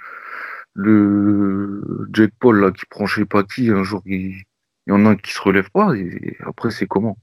[0.74, 3.70] le Jack Paul là qui prend je sais pas qui.
[3.70, 4.42] Un jour, il,
[4.88, 5.96] y en a un qui se relève pas.
[5.96, 7.18] Et après, c'est comment?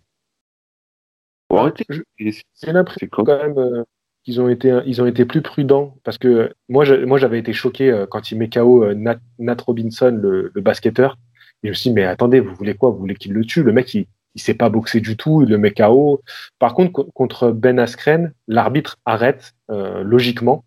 [2.55, 3.59] C'est l'impression quand même.
[3.59, 3.85] Euh,
[4.27, 7.91] ils ont été, ils ont été plus prudents parce que moi, moi, j'avais été choqué
[7.91, 11.17] euh, quand il met KO euh, Nat, Robinson, le, basketteur.
[11.63, 12.91] Et je me suis dit, mais attendez, vous voulez quoi?
[12.91, 13.63] Vous voulez qu'il le tue?
[13.63, 14.07] Le mec, il,
[14.39, 16.23] il sait pas boxer du tout, il le met KO.
[16.59, 20.65] Par contre, contre Ben Askren, l'arbitre arrête euh, logiquement.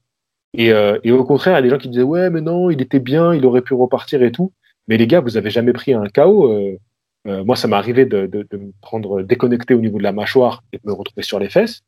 [0.53, 0.67] Et,
[1.03, 2.99] et, au contraire, il y a des gens qui disaient, ouais, mais non, il était
[2.99, 4.51] bien, il aurait pu repartir et tout.
[4.89, 6.78] Mais les gars, vous avez jamais pris un KO.
[7.26, 10.65] moi, ça m'est arrivé de, de, de, me prendre déconnecté au niveau de la mâchoire
[10.74, 11.84] et de me retrouver sur les fesses.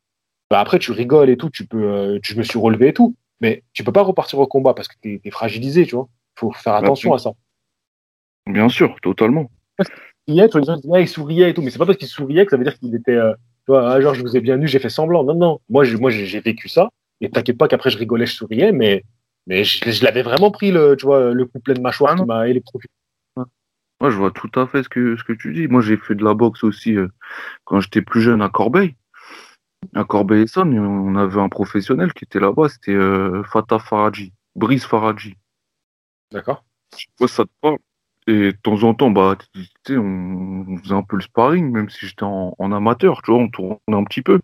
[0.54, 2.94] Bah, après, tu rigoles et tout, tu peux, euh, tu, je me suis relevé et
[2.94, 6.08] tout, mais tu peux pas repartir au combat parce que tu es, fragilisé, tu vois.
[6.36, 7.32] faut faire attention à ça.
[8.46, 9.50] Bien sûr, totalement.
[10.28, 12.78] Il, il souriait et tout, mais c'est pas parce qu'il souriait que ça veut dire
[12.78, 13.34] qu'il était, euh,
[13.66, 15.24] tu vois, ah, genre, je vous ai bien vu, j'ai fait semblant.
[15.24, 15.60] Non, non.
[15.70, 16.90] Moi, moi, j'ai vécu ça.
[17.22, 19.04] Et t'inquiète pas qu'après, je rigolais, je souriais, mais,
[19.48, 22.26] mais je, l'avais vraiment pris, le, tu vois, le coup plein de mâchoire ah, qui
[22.26, 22.94] m'a électrocuté.
[24.02, 25.68] Moi, je vois tout à fait ce que, ce que tu dis.
[25.68, 27.08] Moi, j'ai fait de la boxe aussi euh,
[27.64, 28.96] quand j'étais plus jeune à Corbeil.
[29.96, 35.36] À Corbeil-Essonne, on avait un professionnel qui était là-bas, c'était euh, Fatah Faradji, Brice Faradji.
[36.32, 36.64] D'accord.
[36.98, 37.78] Je sais ça te parle.
[38.28, 39.38] Et de temps en temps, bah,
[39.90, 43.78] on, faisait un peu le sparring, même si j'étais en, amateur, tu vois, on tournait
[43.90, 44.40] un petit peu.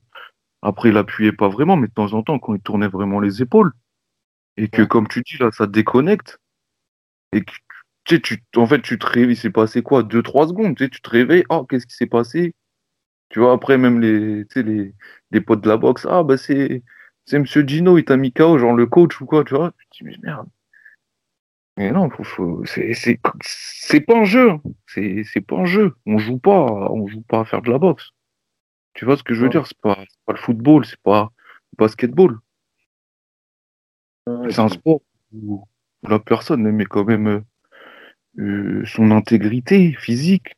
[0.62, 3.42] Après, il appuyait pas vraiment, mais de temps en temps, quand il tournait vraiment les
[3.42, 3.72] épaules,
[4.58, 6.40] et que, comme tu dis, là, ça déconnecte,
[7.34, 7.54] et que,
[8.06, 10.76] tu sais, tu, en fait, tu te réveilles, il s'est passé quoi, deux, trois secondes,
[10.76, 12.54] tu, sais, tu te réveilles, oh, qu'est-ce qui s'est passé?
[13.30, 14.96] Tu vois, après, même les, les,
[15.32, 16.84] les potes de la boxe, ah, bah, c'est,
[17.26, 19.74] c'est Monsieur Gino, il t'a mis KO, genre le coach ou quoi, tu vois?
[19.80, 20.50] Je dis, mais merde.
[21.80, 23.16] Mais non, faut, c'est,
[24.02, 24.52] pas un jeu.
[24.86, 25.96] C'est, pas un jeu.
[26.06, 28.10] On joue pas, on joue pas à faire de la boxe.
[28.96, 29.66] Tu vois ce que je veux dire?
[29.66, 31.32] C'est pas, pas le football, c'est pas
[31.72, 32.38] le basketball.
[34.50, 35.00] c'est un sport
[35.32, 35.64] où,
[36.04, 37.46] la personne met quand même
[38.40, 40.58] euh, son intégrité physique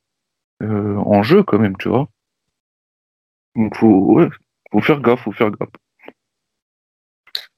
[0.63, 2.09] euh, en jeu quand même, tu vois.
[3.55, 4.29] Donc faut, ouais,
[4.71, 5.69] faut faire gaffe, faut faire gaffe.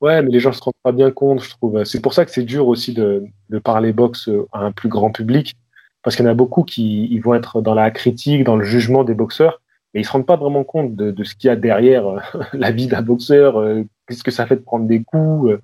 [0.04, 1.86] Ouais, mais les gens se rendent pas bien compte, je trouve.
[1.86, 3.24] C'est pour ça que c'est dur aussi de,
[3.64, 5.56] parler boxe à un plus grand public,
[6.02, 9.06] parce qu'il y en a beaucoup qui vont être dans la critique, dans le jugement
[9.06, 9.62] des boxeurs,
[9.94, 12.20] mais ils se rendent pas vraiment compte de, ce qu'il y a derrière euh,
[12.54, 15.52] la vie d'un boxeur, euh, qu'est-ce que ça fait de prendre des coups.
[15.52, 15.62] Euh,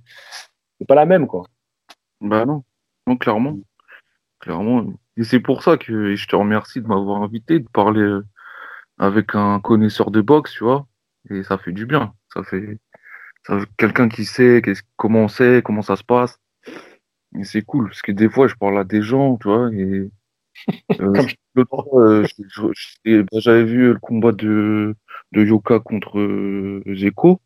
[0.79, 1.43] c'est pas la même, quoi.
[2.21, 2.63] Bah non,
[3.07, 3.57] non clairement,
[4.39, 4.85] clairement.
[5.17, 8.19] Et c'est pour ça que je te remercie de m'avoir invité, de parler
[8.97, 10.87] avec un connaisseur de boxe, tu vois,
[11.29, 12.13] et ça fait du bien.
[12.33, 12.77] Ça fait,
[13.77, 14.61] quelqu'un qui sait
[14.97, 16.39] comment on sait, comment ça se passe.
[17.37, 20.09] Et c'est cool, parce que des fois, je parle à des gens, tu vois, et
[20.99, 21.23] euh,
[21.93, 22.25] euh,
[23.33, 24.95] j'avais vu le combat de,
[25.31, 27.39] de Yoka contre euh, Zeko,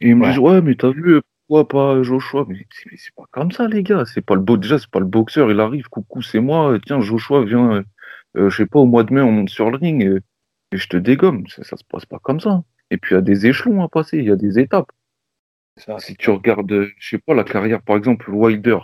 [0.00, 2.44] et ils me disent, ouais, mais t'as vu, pourquoi pas Joshua?
[2.48, 2.66] Mais
[2.96, 5.50] c'est pas comme ça, les gars, c'est pas le beau, déjà, c'est pas le boxeur,
[5.50, 7.82] il arrive, coucou, c'est moi, tiens, Joshua, viens,
[8.36, 10.20] je sais pas, au mois de mai, on monte sur le ring, et,
[10.72, 11.46] et je te dégomme.
[11.48, 12.62] Ça, ça se passe pas comme ça.
[12.90, 14.90] Et puis il y a des échelons à passer, il y a des étapes.
[15.76, 18.78] Ça, si tu regardes, je sais pas, la carrière, par exemple, Wilder,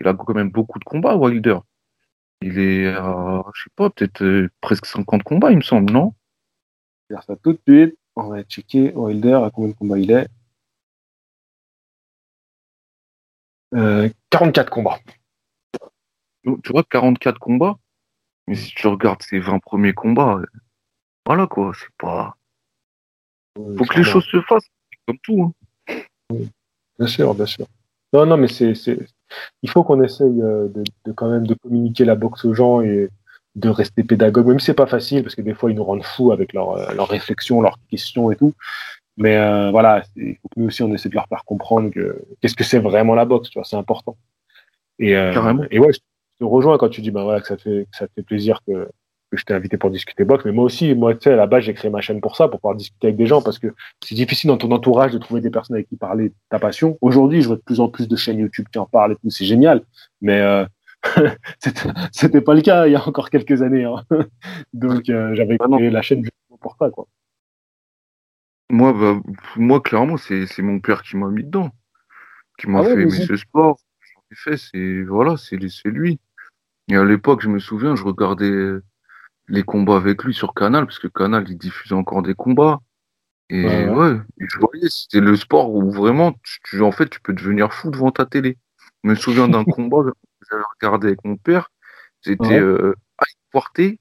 [0.00, 1.58] il a quand même beaucoup de combats, Wilder.
[2.40, 6.14] Il est à, je sais pas, peut-être euh, presque 50 combats, il me semble, non?
[7.10, 7.98] Je ça tout de suite.
[8.16, 10.28] On va checker Wilder à combien de combats il est.
[14.30, 14.98] 44 euh, combats.
[16.44, 17.78] Tu vois, 44 combats?
[18.46, 20.40] Mais si tu regardes ses 20 premiers combats,
[21.26, 22.37] voilà quoi, c'est pas.
[23.76, 24.68] Faut que les choses se fassent,
[25.06, 25.42] comme tout.
[25.42, 26.36] Hein.
[26.98, 27.66] Bien sûr, bien sûr.
[28.12, 28.74] Non, non, mais c'est,
[29.62, 30.68] il faut qu'on essaye euh,
[31.04, 33.08] de, quand même de communiquer la boxe aux gens et
[33.54, 36.04] de rester pédagogue, même si c'est pas facile parce que des fois ils nous rendent
[36.04, 38.54] fous avec leurs euh, réflexions, leurs questions et tout.
[39.16, 42.24] Mais euh, voilà, il faut que nous aussi on essaie de leur faire comprendre que
[42.40, 44.16] qu'est-ce que c'est vraiment la boxe, tu vois, c'est important.
[45.00, 45.98] Et, et ouais, je
[46.40, 48.88] te rejoins quand tu dis bah voilà que ça fait que ça fait plaisir que
[49.32, 50.44] je t'ai invité pour discuter boxe.
[50.44, 52.48] Mais moi aussi, moi, tu sais, à la base, j'ai créé ma chaîne pour ça,
[52.48, 53.68] pour pouvoir discuter avec des gens, parce que
[54.02, 56.96] c'est difficile dans ton entourage de trouver des personnes avec qui parler de ta passion.
[57.00, 59.30] Aujourd'hui, je vois de plus en plus de chaînes YouTube qui en parlent et tout,
[59.30, 59.82] c'est génial.
[60.22, 60.64] Mais euh,
[62.12, 63.84] c'était pas le cas il y a encore quelques années.
[63.84, 64.02] Hein.
[64.72, 67.06] Donc, euh, j'avais Ah créé la chaîne justement pour ça, quoi.
[68.70, 69.20] Moi, bah,
[69.56, 71.70] moi, clairement, c'est mon père qui m'a mis dedans,
[72.58, 73.78] qui m'a Ah ouais, fait aimer ce sport.
[74.00, 76.18] J'en ai fait, c'est voilà, c'est c'est lui.
[76.88, 78.80] Et à l'époque, je me souviens, je regardais
[79.48, 82.80] les combats avec lui sur Canal, parce que Canal, il diffusait encore des combats.
[83.50, 87.20] Et Ouais, ouais, je voyais, c'était le sport où vraiment, tu, tu- en fait, tu
[87.20, 88.58] peux devenir fou devant ta télé.
[89.04, 90.12] Je me souviens d'un combat que
[90.50, 91.70] j'avais regardé avec mon père,
[92.22, 92.60] c'était Ouais.
[92.60, 92.94] euh,
[93.52, 93.98] Quartet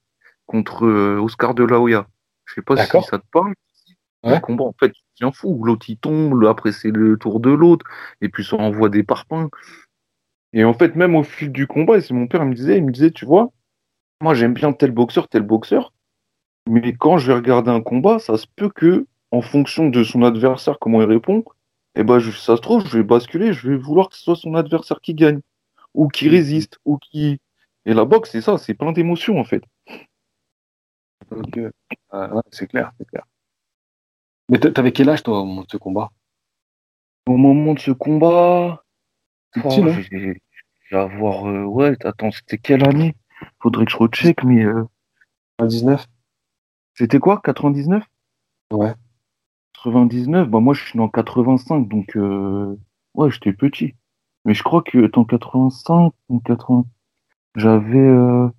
[0.48, 2.08] contre euh, Oscar de la Hoya.
[2.46, 3.54] Je sais pas si ça te parle.
[4.24, 4.34] Ouais.
[4.34, 5.64] Le combat, en fait, tu deviens fou.
[5.66, 7.86] L'autre, il tombe, le- après, c'est le tour de l'autre,
[8.22, 9.50] et puis ça envoie des parpaings.
[10.54, 12.86] Et en fait, même au fil du combat, c'est mon père il me disait, il
[12.86, 13.52] me disait, tu vois,
[14.22, 15.94] moi j'aime bien tel boxeur, tel boxeur,
[16.70, 20.24] mais quand je vais regarder un combat, ça se peut que, en fonction de son
[20.24, 21.44] adversaire, comment il répond,
[21.96, 24.36] et ben je- ça se trouve, je vais basculer, je vais vouloir que ce soit
[24.36, 25.42] son adversaire qui gagne,
[25.96, 27.40] ou qui résiste, ou qui.
[27.86, 29.64] Et la boxe, c'est ça, c'est plein d'émotions en fait.
[31.32, 31.72] Donc, euh,
[32.12, 33.24] ouais, c'est clair, c'est clair.
[34.50, 36.10] Mais t'a- t'avais quel âge, toi, au moment de ce combat?
[37.28, 38.84] Au moment de ce combat,
[39.66, 40.42] oh, j'ai
[40.90, 41.48] j'ai avoir.
[41.48, 43.16] euh, ouais, attends, c'était quelle année?
[43.62, 44.84] Faudrait que je recheck, mais euh,
[45.62, 46.06] 19
[46.98, 48.04] c'était quoi 99
[48.72, 48.94] Ouais.
[49.84, 52.76] 99, bah moi je suis né en 85, donc euh,
[53.14, 53.94] ouais, j'étais petit.
[54.46, 56.86] Mais je crois que en 85, en 80,
[57.56, 58.50] j'avais euh,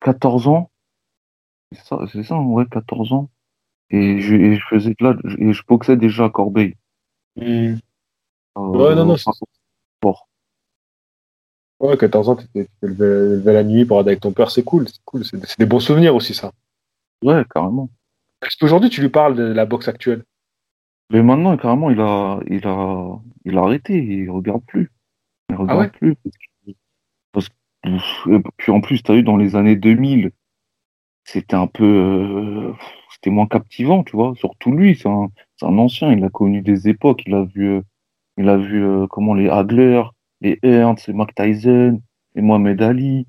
[0.00, 0.70] 14 ans.
[1.72, 3.30] C'est ça, c'est ça, ouais, 14 ans.
[3.90, 6.74] Et je, et je faisais de là, et je boxais déjà à Corbeil.
[7.36, 7.42] Hmm.
[7.42, 7.76] Euh,
[8.56, 9.30] Ouais, non, non, c'est.
[11.80, 14.88] Ouais, 14 ans, tu t'es levé, la nuit pour aller avec ton père, c'est cool,
[14.88, 15.24] c'est cool.
[15.24, 16.52] C'est des bons souvenirs aussi, ça.
[17.22, 17.88] Ouais, carrément.
[18.42, 20.24] Est-ce qu'aujourd'hui, tu lui parles de la boxe actuelle?
[21.10, 24.90] Mais maintenant, carrément, il a, il a, il a arrêté, il regarde plus.
[25.50, 25.88] Il regarde ouais?
[25.88, 26.16] plus.
[27.32, 27.54] Parce que,
[27.90, 30.32] parce que- et puis en plus, tu as eu dans les années 2000,
[31.24, 32.72] c'était un peu, euh,
[33.10, 34.34] c'était moins captivant, tu vois.
[34.36, 35.28] Surtout lui, c'est un,
[35.62, 37.82] un ancien, il a connu des époques, il a vu, euh,
[38.36, 40.02] il a vu euh, comment les Hagler,
[40.40, 42.00] les Ernst, les Mike Tyson,
[42.34, 43.26] les Mohamed Ali.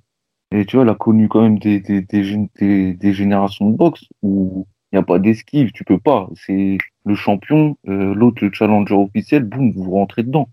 [0.51, 3.77] Et tu vois, il a connu quand même des, des, des, des, des générations de
[3.77, 6.29] boxe où il n'y a pas d'esquive, tu peux pas.
[6.35, 10.49] C'est le champion, euh, l'autre le challenger officiel, boum, vous rentrez dedans.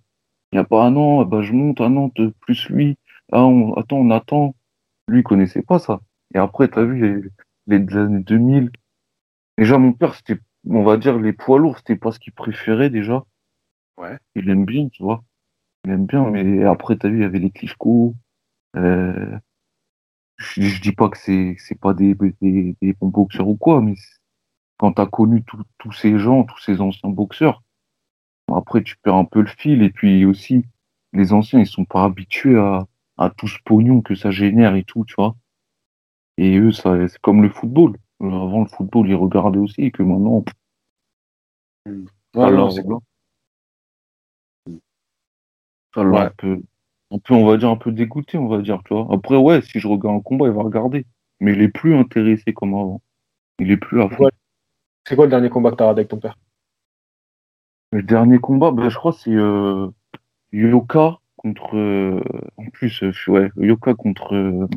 [0.53, 2.99] Il n'y a pas, ah non, bah, je monte, ah non, te- plus lui,
[3.33, 4.55] ah on, attends, on attend.
[5.09, 6.01] Lui, il connaissait pas ça.
[6.35, 7.31] Et après, tu as vu
[7.67, 8.71] les, les années 2000.
[9.59, 10.39] Déjà, mon père, c'était,
[10.69, 13.25] on va dire, les poids lourds, c'était pas ce qu'il préférait déjà.
[13.99, 14.19] Ouais.
[14.37, 15.25] Il aime bien, tu vois.
[15.87, 18.15] Il aime bien, mais après, tu as vu, il y avait les Klitschko.
[18.77, 19.39] Euh,
[20.39, 23.81] je, je dis pas que c'est c'est pas des, des, des bons boxeurs ou quoi,
[23.81, 23.95] mais
[24.79, 25.45] quand tu as connu
[25.79, 27.63] tous ces gens, tous ces anciens boxeurs,
[28.55, 29.83] après, tu perds un peu le fil.
[29.83, 30.65] Et puis aussi,
[31.13, 32.87] les anciens, ils sont pas habitués à,
[33.19, 35.37] à tout ce pognon que ça génère et tout, tu vois.
[36.39, 37.97] Et eux, ça, c'est comme le football.
[38.23, 40.45] Euh, Avant, le football, ils regardaient aussi, et que maintenant,
[41.87, 41.95] Ouais,
[42.35, 43.01] ça non, leur- c'est cool.
[45.97, 46.21] Ça Ouais.
[46.21, 46.61] un peu,
[47.11, 49.09] un peu, on va dire, un peu dégoûté, on va dire, tu vois.
[49.13, 51.07] Après, ouais, si je regarde un combat, il va regarder.
[51.41, 53.03] Mais il est plus intéressé comme avant.
[53.59, 54.25] Il est plus à fond.
[54.25, 54.31] Ouais.
[55.07, 56.37] C'est quoi le dernier combat que t'as regardé avec ton père?
[57.93, 59.89] Le dernier combat, ben, je crois c'est euh,
[60.53, 61.77] Yoka contre.
[61.77, 62.21] euh,
[62.57, 64.69] en plus, euh, ouais, Yoka contre.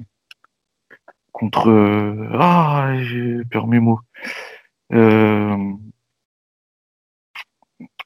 [1.31, 1.69] contre.
[2.33, 3.99] ah, j'ai perdu mes mots.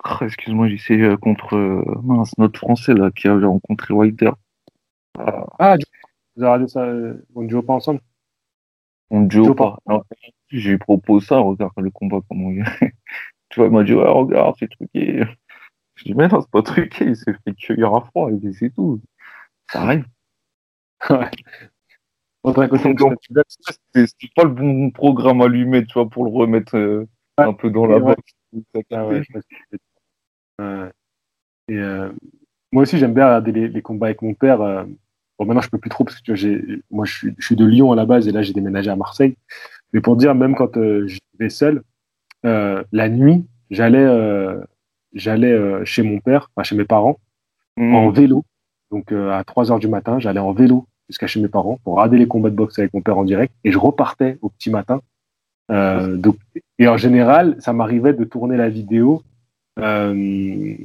[0.04, 1.56] Ah, Excuse-moi, j'essaie euh, contre.
[1.56, 4.32] euh, mince, notre français là, qui avait rencontré Wilder.
[5.60, 5.86] Ah, du-
[6.36, 8.02] vous avez regardé ça, euh, on ne joue pas ensemble?
[9.12, 9.78] On ne joue pas.
[9.86, 10.06] Alors,
[10.50, 12.64] je lui propose ça, regarde le combat, comment il
[13.50, 15.24] Tu vois, il m'a dit, ouais, regarde, c'est truqué.
[15.96, 18.72] Je dis, mais non, c'est pas truqué, il s'est fait cueillir à froid, et c'est
[18.72, 19.00] tout.
[19.72, 20.06] Ça arrive.
[21.10, 21.30] Ouais.
[22.46, 27.54] C'est pas le bon programme à lui mettre, tu vois, pour le remettre euh, un
[27.54, 28.16] peu dans la Ouais.
[28.16, 28.34] boxe.
[28.92, 29.22] Ah ouais,
[30.60, 32.10] Et euh,
[32.72, 34.62] moi aussi, j'aime bien regarder les, les combats avec mon père.
[34.62, 34.84] euh.
[35.40, 37.66] Bon, maintenant, je peux plus trop parce que j'ai, moi, je suis, je suis de
[37.66, 39.36] Lyon à la base et là, j'ai déménagé à Marseille.
[39.92, 41.82] Mais pour dire, même quand euh, je vivais seul,
[42.46, 44.60] euh, la nuit, j'allais, euh,
[45.14, 47.20] j'allais euh, chez mon père, enfin, chez mes parents,
[47.76, 47.96] Mmh.
[47.96, 48.46] en vélo.
[48.92, 51.96] Donc, euh, à 3 heures du matin, j'allais en vélo jusqu'à chez mes parents pour
[51.96, 54.70] regarder les combats de boxe avec mon père en direct et je repartais au petit
[54.70, 55.02] matin.
[55.72, 56.36] Euh, donc,
[56.78, 59.24] et en général, ça m'arrivait de tourner la vidéo
[59.80, 60.76] euh,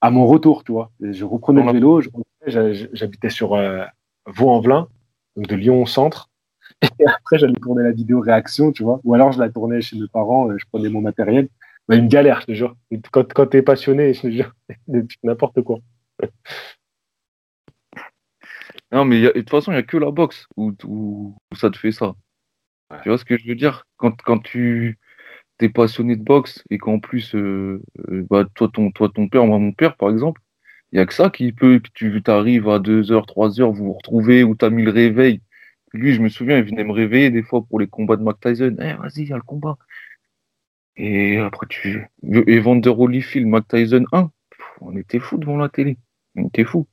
[0.00, 0.90] à mon retour, tu vois.
[1.00, 2.02] Je reprenais le vélo,
[2.46, 3.84] j'habitais sur euh,
[4.26, 4.88] Vaux-en-Velin,
[5.36, 6.30] donc de Lyon au centre,
[6.98, 9.00] Et après, j'allais tourner la vidéo réaction, tu vois.
[9.04, 11.48] Ou alors, je la tournais chez mes parents, euh, je prenais mon matériel.
[11.88, 12.76] Bah, une galère, je te jure.
[13.12, 14.54] Quand, quand t'es passionné, je te jure,
[15.22, 15.78] n'importe quoi.
[18.92, 21.76] Non, mais de toute façon, il n'y a que la boxe où, où, ça te
[21.76, 22.14] fait ça.
[23.02, 23.86] Tu vois ce que je veux dire?
[23.96, 24.98] Quand, quand tu
[25.60, 29.46] es passionné de boxe et qu'en plus, euh, euh, bah, toi, ton, toi, ton père,
[29.46, 30.40] moi, mon père, par exemple,
[30.92, 33.92] il n'y a que ça qui peut, que tu arrives à 2h, 3h, vous vous
[33.92, 35.40] retrouvez, ou tu as mis le réveil.
[35.92, 38.40] Lui, je me souviens, il venait me réveiller des fois pour les combats de Mike
[38.40, 38.76] Tyson.
[38.80, 39.76] Eh, vas-y, il y a le combat.
[40.96, 42.06] Et après, tu.
[42.22, 44.30] Et Vander Holyfield, Mike Tyson 1,
[44.80, 45.98] on était fou devant la télé.
[46.36, 46.86] On était fou.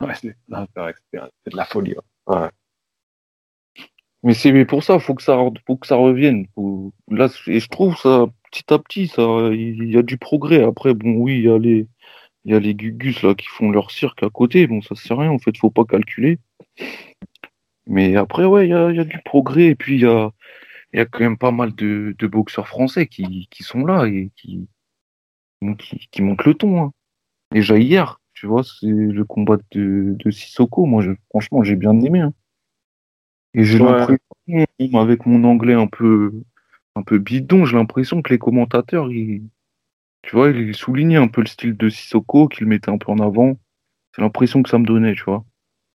[0.00, 1.94] Ouais, c'est de la folie.
[2.26, 2.48] Ouais.
[4.22, 6.46] Mais c'est pour ça, faut que ça, faut que ça revienne.
[7.08, 10.62] Là, et je trouve ça petit à petit, ça, il y a du progrès.
[10.62, 11.86] Après, bon, oui, il y a les,
[12.44, 14.66] il y a les gugus là qui font leur cirque à côté.
[14.66, 15.30] Bon, ça sert à rien.
[15.30, 16.38] En fait, faut pas calculer.
[17.86, 19.66] Mais après, ouais, il y a, y a, du progrès.
[19.66, 20.30] Et puis il y a,
[20.94, 24.30] y a quand même pas mal de, de boxeurs français qui, qui, sont là et
[24.36, 24.68] qui,
[25.78, 26.82] qui, qui montent le ton.
[26.82, 26.92] Hein.
[27.52, 30.86] Déjà hier, tu vois, c'est le combat de, de Sissoko.
[30.86, 32.20] Moi, je, franchement, j'ai bien aimé.
[32.20, 32.34] Hein.
[33.54, 34.18] Et j'ai l'impression,
[34.94, 36.32] avec mon anglais un peu,
[36.96, 39.42] un peu bidon, j'ai l'impression que les commentateurs, ils,
[40.22, 43.18] tu vois, ils soulignaient un peu le style de Sissoko, qu'ils mettaient un peu en
[43.18, 43.56] avant.
[44.14, 45.44] C'est l'impression que ça me donnait, tu vois.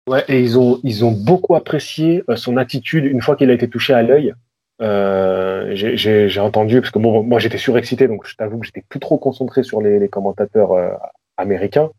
[0.08, 3.54] Ouais, et ils ont, ils ont beaucoup apprécié euh, son attitude une fois qu'il a
[3.54, 4.34] été touché à l'œil.
[4.82, 9.00] Euh, j'ai entendu, parce que bon, moi j'étais surexcité, donc je t'avoue que j'étais plus
[9.00, 10.90] trop concentré sur les, les commentateurs euh,
[11.36, 11.90] américain.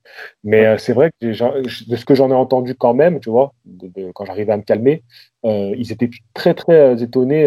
[0.43, 3.53] Mais euh, c'est vrai que de ce que j'en ai entendu quand même, tu vois,
[3.65, 5.03] de, quand j'arrivais à me calmer,
[5.45, 7.45] euh, ils étaient très très euh, étonnés.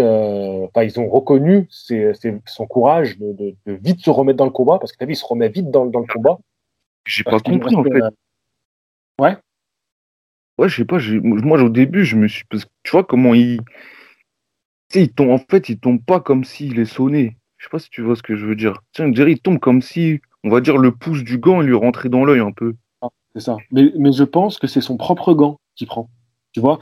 [0.69, 4.93] Enfin, ils ont reconnu son courage de, de, vite se remettre dans le combat, parce
[4.93, 6.39] que tu vu, il se remet vite dans, dans le combat.
[7.07, 8.03] J'ai pas compris en fait.
[9.19, 9.37] Ouais.
[10.59, 10.99] Ouais, je sais pas.
[11.23, 12.45] Moi, au début, je me suis.
[12.51, 13.61] Parce que tu vois comment il.
[14.91, 15.31] Tu sais, il tombe.
[15.31, 17.37] En fait, il tombe pas comme s'il est sonné.
[17.57, 18.81] Je sais pas si tu vois ce que je veux dire.
[18.93, 21.75] Tiens, dirait, il tombe comme si on va dire, le pouce du gant et lui
[21.75, 22.75] rentrer dans l'œil un peu.
[23.03, 23.57] Ah, c'est ça.
[23.71, 26.09] Mais, mais, je pense que c'est son propre gant qui prend.
[26.53, 26.79] Tu vois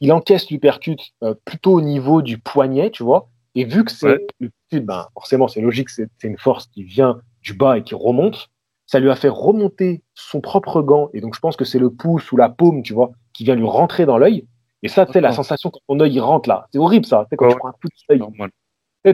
[0.00, 3.28] il, encaisse l'hypercute euh, plutôt au niveau du poignet, tu vois.
[3.54, 4.26] Et vu que c'est
[4.72, 8.48] ben, forcément, c'est logique, c'est une force qui vient du bas et qui remonte.
[8.84, 11.08] Ça lui a fait remonter son propre gant.
[11.14, 13.54] Et donc, je pense que c'est le pouce ou la paume, tu vois, qui vient
[13.54, 14.46] lui rentrer dans l'œil.
[14.82, 16.66] Et ça, c'est la sensation quand ton œil il rentre là.
[16.72, 17.26] C'est horrible ça.
[17.36, 18.20] quand tu prends un coup d'œil.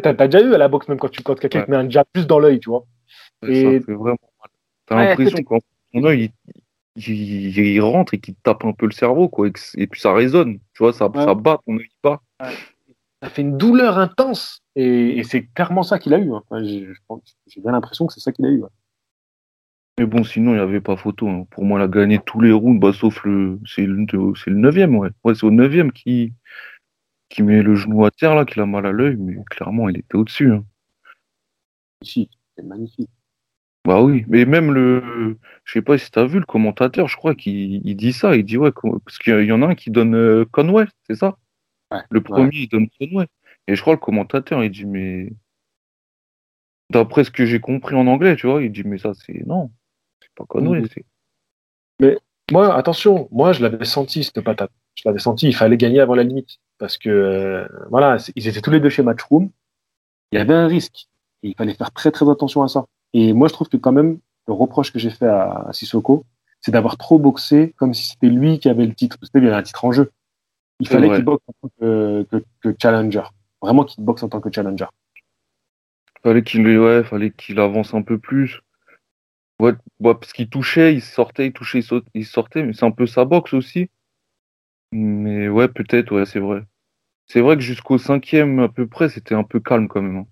[0.00, 1.88] T'as as déjà eu à la boxe, même quand, tu, quand quelqu'un te met un
[1.88, 2.84] jab plus dans l'œil, tu vois.
[3.46, 3.78] Et...
[3.80, 4.50] Ça fait vraiment mal.
[4.86, 5.60] T'as l'impression quand
[5.92, 6.32] ton œil
[6.96, 10.58] il, il, rentre et qu'il tape un peu le cerveau, quoi, et, puis ça résonne,
[10.74, 12.22] tu vois, ça, ça bat, ton œil pas.
[13.22, 16.32] Ça fait une douleur intense, et, c'est clairement ça qu'il a eu.
[16.32, 16.42] Hein.
[16.62, 18.62] J'ai bien l'impression que c'est ça qu'il a eu.
[19.98, 21.28] Mais bon, sinon, il n'y avait pas photo.
[21.28, 21.46] Hein.
[21.50, 23.60] Pour moi, il a gagné tous les rounds, bah, sauf le.
[23.66, 25.10] C'est le, le neuvième, ouais.
[25.22, 26.32] Ouais, c'est au neuvième qui,
[27.28, 29.98] qui met le genou à terre, là, qu'il a mal à l'œil, mais clairement, il
[29.98, 30.52] était au-dessus.
[30.52, 30.64] Hein.
[32.02, 32.28] c'est
[32.62, 33.10] magnifique.
[33.84, 37.16] Bah oui, mais même le, je sais pas si tu as vu le commentateur, je
[37.16, 38.70] crois qu'il dit ça, il dit ouais,
[39.04, 41.36] parce qu'il y en a un qui donne euh, Conway, c'est ça?
[42.08, 43.26] Le premier, il donne Conway.
[43.66, 45.32] Et je crois le commentateur, il dit mais,
[46.90, 49.72] d'après ce que j'ai compris en anglais, tu vois, il dit mais ça c'est non,
[50.20, 51.04] c'est pas Conway, c'est.
[51.98, 52.18] Mais
[52.52, 56.14] moi, attention, moi je l'avais senti cette patate, je l'avais senti, il fallait gagner avant
[56.14, 59.50] la limite, parce que euh, voilà, ils étaient tous les deux chez Matchroom,
[60.30, 61.08] il y avait un risque,
[61.42, 62.86] il fallait faire très très attention à ça.
[63.12, 66.24] Et moi, je trouve que quand même, le reproche que j'ai fait à, Sissoko,
[66.60, 69.16] c'est d'avoir trop boxé comme si c'était lui qui avait le titre.
[69.22, 70.12] C'était bien un titre en jeu.
[70.80, 72.26] Il fallait qu'il boxe en tant que,
[72.60, 73.22] que, challenger.
[73.60, 74.86] Vraiment qu'il boxe en tant que challenger.
[76.22, 78.60] Fallait qu'il ouais, fallait qu'il avance un peu plus.
[79.60, 81.80] Ouais, parce qu'il touchait, il sortait, il touchait,
[82.14, 83.90] il sortait, mais c'est un peu sa boxe aussi.
[84.92, 86.64] Mais ouais, peut-être, ouais, c'est vrai.
[87.26, 90.24] C'est vrai que jusqu'au cinquième à peu près, c'était un peu calme quand même.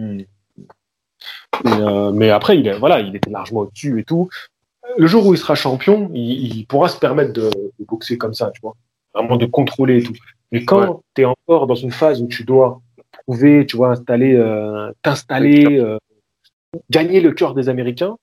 [0.00, 0.24] Hein.
[1.66, 4.28] Euh, mais après, il, voilà, il était largement au-dessus et tout.
[4.98, 7.50] Le jour où il sera champion, il, pourra se permettre de,
[7.80, 8.74] boxer comme ça, tu vois.
[9.14, 10.14] Vraiment de contrôler et tout.
[10.52, 12.80] Mais quand tu es encore dans une phase où tu dois
[13.24, 15.98] prouver, tu vois, installer, euh, t'installer, euh,
[16.90, 18.16] gagner le cœur des Américains,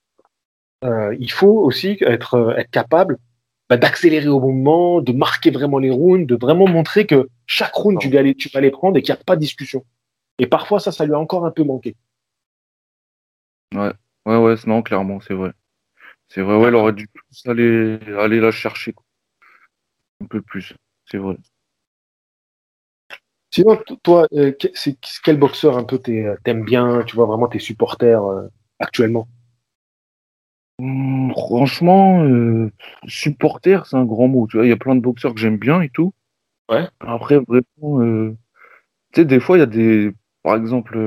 [1.18, 3.18] il faut aussi être, être capable
[3.70, 7.74] bah, d'accélérer au bon moment, de marquer vraiment les rounds, de vraiment montrer que chaque
[7.74, 9.84] round, tu vas, les, tu vas les prendre et qu'il n'y a pas de discussion.
[10.38, 11.96] Et parfois, ça, ça lui a encore un peu manqué.
[13.74, 13.91] Ouais,
[14.26, 15.51] ouais, ouais, non, clairement, c'est vrai.
[16.30, 18.95] C'est vrai, ouais, elle aurait dû plus aller, aller la chercher.
[20.21, 20.74] Un peu plus,
[21.05, 21.38] c'est vrai.
[23.51, 27.59] Sinon, toi, euh, c'est quel boxeur un peu euh, t'aimes bien, tu vois vraiment tes
[27.59, 28.47] supporters euh,
[28.80, 29.28] actuellement?
[30.80, 32.26] Mmh, Franchement,
[33.07, 34.47] supporter, c'est un grand mot.
[34.47, 36.13] Tu vois, il y a plein de boxeurs que j'aime bien et tout.
[36.69, 36.88] Ouais.
[37.01, 38.36] Après, vraiment,
[39.13, 40.11] tu sais, des fois, il y a des.
[40.43, 40.97] Par exemple,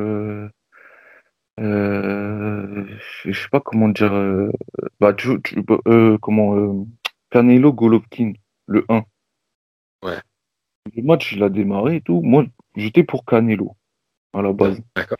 [1.59, 4.13] je sais pas comment dire.
[4.13, 4.51] euh,
[5.01, 6.57] bah, tu, tu- euh, comment.
[6.57, 6.85] euh,
[7.31, 8.33] Canelo Golovkin,
[8.67, 9.05] le 1.
[10.03, 10.19] Ouais.
[10.95, 12.23] Le match, il a démarré et tout.
[12.23, 12.47] Moi,
[12.77, 13.77] j'étais pour Canelo,
[14.33, 14.81] à la base.
[14.95, 15.19] D'accord.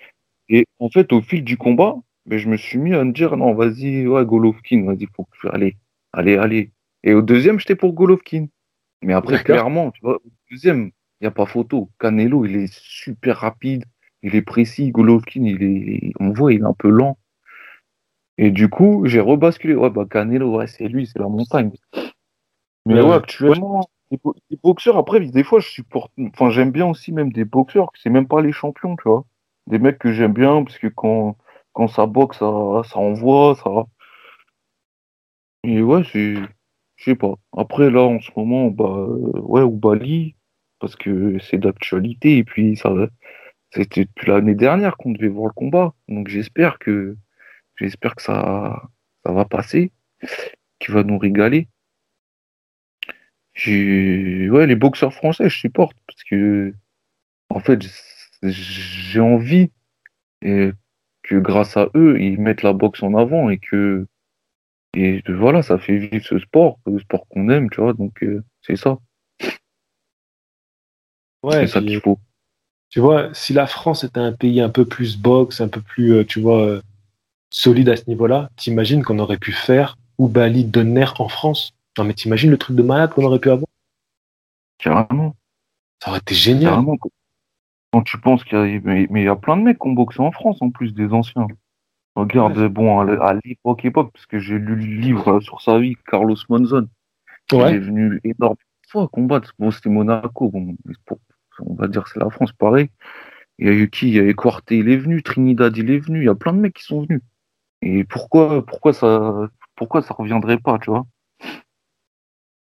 [0.49, 3.37] Et en fait, au fil du combat, ben, je me suis mis à me dire,
[3.37, 5.77] non, vas-y, ouais, Golovkin, vas-y, faut que tu allez,
[6.13, 6.71] allez, allez.
[7.03, 8.47] Et au deuxième, j'étais pour Golovkin.
[9.03, 10.87] Mais après, clairement, tu vois, au deuxième,
[11.21, 11.91] il n'y a pas photo.
[11.99, 13.85] Canelo, il est super rapide,
[14.27, 14.91] il est précis.
[14.91, 17.19] Golovkin, il est, on voit, il est un peu lent.
[18.39, 19.75] Et du coup, j'ai rebasculé.
[19.75, 21.73] Ouais, bah, Canelo, ouais, c'est lui, c'est la montagne.
[22.87, 26.87] Mais Ouais, actuellement, les, bo- les boxeurs, après, des fois, je supporte, enfin, j'aime bien
[26.87, 29.25] aussi même des boxeurs, c'est même pas les champions, tu vois.
[29.67, 31.37] Des mecs que j'aime bien, parce que quand,
[31.73, 33.87] quand ça boxe, ça, ça envoie, ça.
[35.65, 36.35] Et ouais, c'est,
[36.97, 37.35] je sais pas.
[37.57, 39.07] Après, là, en ce moment, bah,
[39.41, 40.37] ouais, ou Bali,
[40.79, 42.91] parce que c'est d'actualité, et puis ça,
[43.71, 45.95] c'était depuis l'année dernière qu'on devait voir le combat.
[46.09, 47.17] Donc j'espère que,
[47.77, 48.83] j'espère que ça,
[49.25, 49.93] ça va passer,
[50.79, 51.69] qu'il va nous régaler.
[53.67, 56.75] Ouais, les boxeurs français, je supporte, parce que,
[57.49, 57.81] en fait,
[58.43, 59.71] j'ai envie
[60.43, 60.73] et
[61.23, 64.07] que grâce à eux, ils mettent la boxe en avant et que,
[64.95, 68.43] et voilà, ça fait vivre ce sport, le sport qu'on aime, tu vois, donc euh,
[68.61, 68.99] c'est ça,
[71.47, 72.19] Ouais, c'est ça qu'il faut.
[72.97, 76.15] Tu vois, si la France était un pays un peu plus boxe, un peu plus,
[76.15, 76.81] euh, tu vois, euh,
[77.51, 81.73] solide à ce niveau-là, t'imagines qu'on aurait pu faire Oubali Donner en France?
[81.99, 83.67] Non, mais t'imagines le truc de malade qu'on aurait pu avoir?
[84.79, 85.37] Carrément,
[86.03, 86.71] Ça aurait été génial.
[86.71, 86.97] carrément.
[87.93, 89.93] Quand tu penses qu'il y a, mais, il y a plein de mecs qui ont
[89.93, 91.49] boxé en France, en plus des anciens.
[92.15, 96.37] Regarde, bon, à l'époque, époque, parce que j'ai lu le livre sur sa vie, Carlos
[96.49, 96.89] Monzon.
[97.53, 99.53] Il est Ouais, venu énormément de fois combattre.
[99.59, 100.49] Bon, c'était Monaco.
[100.49, 100.75] Bon,
[101.05, 101.19] pour-
[101.61, 102.91] on va dire que c'est la France, pareil.
[103.59, 104.09] Il y a eu qui?
[104.09, 105.23] Il y a Corté, il est venu.
[105.23, 106.21] Trinidad, il est venu.
[106.23, 107.23] Il y a plein de mecs qui sont venus.
[107.83, 111.07] Et pourquoi, pourquoi ça, pourquoi ça reviendrait pas, tu vois?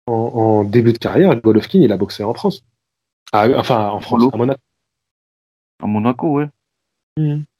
[0.06, 2.62] en, en début de carrière, Golovkin, il a boxé en France.
[3.32, 4.60] Ah, enfin, en France, Golo- à Monaco.
[5.82, 6.48] À Monaco, ouais.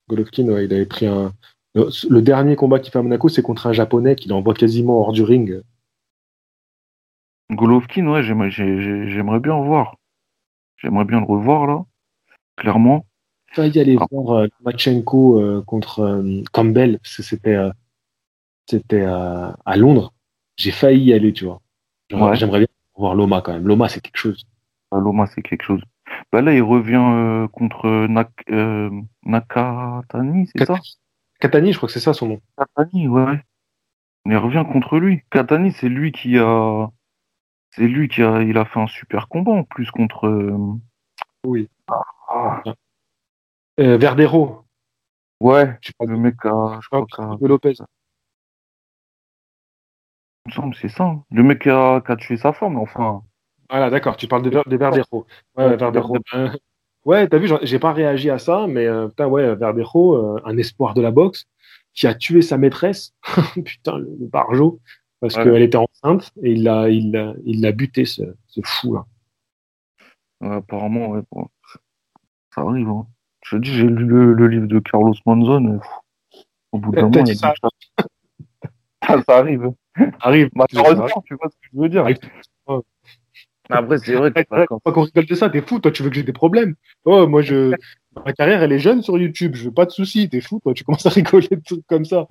[0.09, 1.32] Golovkin, ouais, il avait pris un.
[1.74, 5.01] Le, le dernier combat qu'il fait à Monaco, c'est contre un japonais qu'il envoie quasiment
[5.01, 5.61] hors du ring.
[7.51, 9.97] Golovkin, ouais, j'aimerais, j'ai- j'ai- j'aimerais bien le voir.
[10.79, 11.85] J'aimerais bien le revoir, là.
[12.57, 13.07] Clairement.
[13.53, 14.07] failli aller Ah.
[14.11, 17.57] voir euh, Lomachenko euh, contre euh, Campbell, parce que c'était
[18.68, 20.12] c'était à Londres.
[20.57, 21.61] J'ai failli y aller, tu vois.
[22.12, 22.35] Ouais.
[22.37, 23.66] J'aimerais bien voir Loma quand même.
[23.66, 24.45] Loma, c'est quelque chose.
[24.91, 25.83] Ah, Loma, c'est quelque chose.
[26.33, 28.31] Bah là, il revient contre Nak,
[29.24, 30.79] Nakatani, c'est ça?
[31.41, 32.41] Katani, je crois que c'est ça son nom.
[32.57, 33.41] Katani, ouais.
[34.24, 35.22] Il revient contre lui.
[35.31, 36.89] Katani, c'est lui qui a.
[37.71, 38.43] C'est lui qui a.
[38.43, 40.27] Il a fait un super combat en plus contre.
[40.27, 40.57] euh,
[41.45, 41.69] Oui.
[42.29, 42.62] Ah,
[43.79, 44.64] Euh, Verdero.
[45.41, 46.79] ouais, Je sais pas, le mec a.
[46.83, 47.75] Je crois Ah, de Lopez.
[50.47, 51.05] Il me semble que c'est ça.
[51.05, 51.25] hein.
[51.31, 53.23] Le mec qui a, qui a tué sa femme, enfin.
[53.69, 55.27] Voilà, d'accord, tu parles de, de Verdero.
[55.57, 56.12] Ouais, Ouais, Verdero.
[56.14, 56.23] Verdero.
[56.35, 56.57] Euh,
[57.05, 60.57] ouais, t'as vu, j'ai pas réagi à ça, mais euh, putain, ouais, Verdero, euh, un
[60.57, 61.47] espoir de la boxe,
[61.93, 63.12] qui a tué sa maîtresse,
[63.64, 64.81] putain, le, le barjo,
[65.21, 65.45] parce Ouais.
[65.45, 69.05] qu'elle était enceinte, et il l'a il l'a- il l'a buté, ce, ce fou-là.
[70.41, 71.23] Ouais, apparemment, ouais.
[71.33, 71.49] bon,
[72.55, 72.89] Ça arrive.
[72.89, 73.07] Hein.
[73.45, 75.75] Je te dis, j'ai lu le, le livre de Carlos Manzon.
[75.75, 75.79] euh,
[76.73, 77.55] Au bout d'un moment, dit ça a
[79.09, 79.73] des- ça, arrive.
[80.21, 80.51] arrive.
[80.55, 82.07] Malheureusement, tu vois ce que je veux dire.
[83.69, 86.14] Après, c'est vrai que pas qu'on rigole de ça, t'es fou, toi, tu veux que
[86.17, 86.77] j'ai des problèmes.
[87.05, 87.75] Oh, moi, je,
[88.25, 90.73] ma carrière, elle est jeune sur YouTube, je veux pas de soucis, t'es fou, toi,
[90.73, 92.29] tu commences à rigoler de trucs comme ça.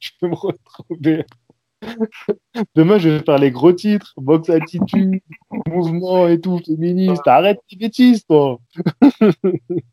[0.00, 1.26] je peux me retrouver.
[2.74, 5.20] Demain, je vais faire les gros titres, box attitude,
[5.66, 7.26] mouvement et tout, féministe.
[7.26, 8.58] Arrête tes bêtises, toi.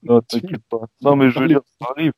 [0.04, 0.82] Non, t'inquiète pas.
[1.02, 2.14] Non, mais je veux dire, ça arrive.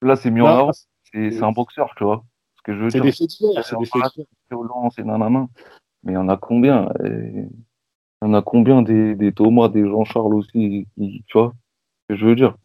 [0.00, 0.70] Là, c'est mis en avant.
[1.12, 2.24] C'est, un boxeur, tu vois.
[2.56, 5.46] Ce que je veux C'est des faits c'est des faits nanana.
[6.04, 7.48] Mais il y en a combien et
[8.22, 11.52] Il y en a combien des, des Thomas, des Jean-Charles aussi, qui, tu vois?
[12.08, 12.56] Ce que je veux dire.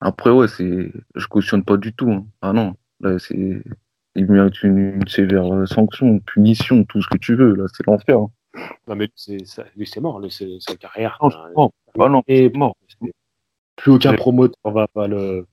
[0.00, 0.92] Après, ouais, c'est...
[1.14, 2.10] je cautionne pas du tout.
[2.10, 2.26] hein.
[2.42, 3.62] Ah non, là, c'est...
[4.18, 7.54] Il mérite une, une sévère euh, sanction, une punition, tout ce que tu veux.
[7.54, 8.18] Là, c'est l'enfer.
[8.18, 8.30] hein.
[8.88, 11.18] Non, mais c'est, ça, lui, c'est mort, lui, c'est sa carrière.
[11.22, 11.32] Non, hein.
[11.48, 11.72] c'est mort.
[12.00, 12.74] Ah non, Et c'est mort.
[13.76, 15.46] plus aucun promoteur va, va le,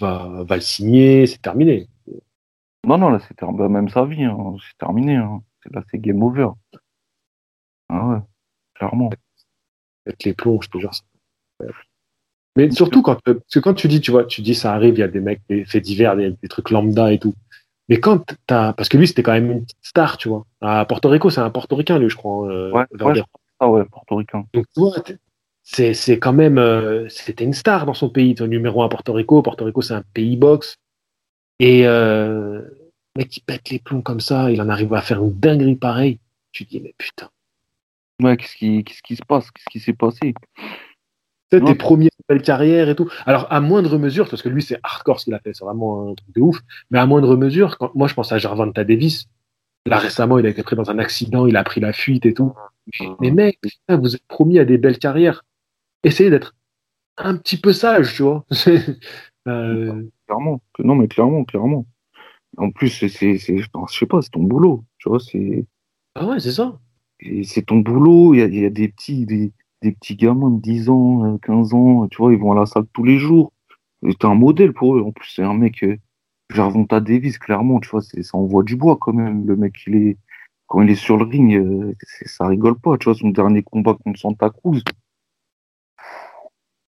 [0.00, 1.88] va, va le signer, c'est terminé.
[2.86, 5.16] Non, non, là, c'est ter- bah, même sa vie, hein, c'est terminé.
[5.16, 5.42] Hein.
[5.62, 6.50] C'est- Là, c'est game over.
[7.88, 8.18] Ah ouais,
[8.74, 9.10] clairement.
[10.06, 10.94] Avec les plombs, je te jure.
[10.94, 11.66] c'est-
[12.56, 15.00] Mais surtout quand, parce que quand tu dis, tu vois, tu dis ça arrive, il
[15.00, 17.34] y a des mecs, des faits divers, des, des trucs lambda et tout.
[17.88, 20.44] Mais quand t'as, parce que lui, c'était quand même une petite star, tu vois.
[20.60, 22.48] À Porto Rico, c'est un portoricain, lui, je crois.
[22.50, 23.22] Euh, ouais, ouais,
[23.60, 24.44] ah ouais, portoricain.
[24.52, 24.96] Donc, tu vois,
[25.62, 28.88] c'est, c'est quand même, euh, c'était une star dans son pays, ton numéro un à
[28.88, 29.40] Porto Rico.
[29.42, 30.76] Porto Rico, c'est un pays box.
[31.60, 32.60] Et, euh,
[33.16, 36.18] mec, qui pète les plombs comme ça, il en arrive à faire une dinguerie pareille.
[36.52, 37.30] Tu te dis, mais putain.
[38.22, 39.50] Ouais, qu'est-ce qui, qu'est-ce qui se passe?
[39.50, 40.34] Qu'est-ce qui s'est passé?
[41.58, 43.08] C'est tes premières belles carrières et tout.
[43.24, 46.10] Alors, à moindre mesure, parce que lui, c'est hardcore ce qu'il a fait, c'est vraiment
[46.10, 46.60] un truc de ouf.
[46.90, 49.28] Mais à moindre mesure, quand, moi, je pense à Jarvanta Davis.
[49.86, 52.34] Là, récemment, il a été pris dans un accident, il a pris la fuite et
[52.34, 52.52] tout.
[53.20, 55.44] Mais, mec, vous êtes promis à des belles carrières.
[56.02, 56.54] Essayez d'être
[57.16, 58.44] un petit peu sage, tu vois.
[59.48, 60.02] euh...
[60.26, 60.60] Clairement.
[60.80, 61.86] Non, mais clairement, clairement.
[62.56, 64.84] En plus, c'est, c'est, je sais pas, c'est ton boulot.
[64.98, 65.64] Tu vois, c'est.
[66.14, 66.78] Ah ouais, c'est ça.
[67.44, 68.34] c'est ton boulot.
[68.34, 69.52] Il y a, y a, des petits, des,
[69.82, 72.66] des petits gamins de 10 ans, 15 euh, ans, tu vois, ils vont à la
[72.66, 73.52] salle tous les jours.
[74.02, 75.02] C'est un modèle pour eux.
[75.02, 75.96] En plus, c'est un mec, euh,
[76.50, 79.46] Jarvonta Davis, clairement, tu vois, ça envoie du bois quand même.
[79.46, 80.18] Le mec, il est,
[80.66, 81.94] quand il est sur le ring, euh,
[82.26, 84.82] ça rigole pas, tu vois, son dernier combat contre Santa Cruz.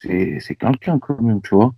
[0.01, 1.75] C'est quelqu'un quand même, tu vois.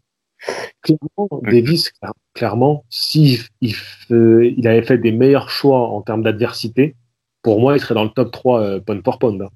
[0.83, 1.93] Clairement, Davis,
[2.35, 3.75] clairement, si il,
[4.11, 6.95] il, avait fait des meilleurs choix en termes d'adversité,
[7.43, 9.43] pour moi, il serait dans le top 3 euh, pound for pound.
[9.43, 9.49] Hein.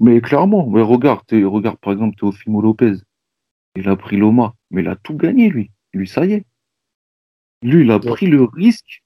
[0.00, 2.94] Mais clairement, mais regarde, regarde par exemple Teofimo Lopez.
[3.76, 5.70] Il a pris Loma, mais il a tout gagné, lui.
[5.92, 6.46] Lui, ça y est.
[7.62, 9.02] Lui, il a pris le risque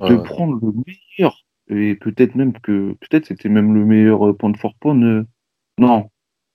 [0.00, 1.44] de prendre le meilleur.
[1.68, 2.94] Et peut-être même que.
[3.00, 5.02] Peut-être c'était même le meilleur euh, point for pound.
[5.02, 5.24] Euh,
[5.78, 6.10] non.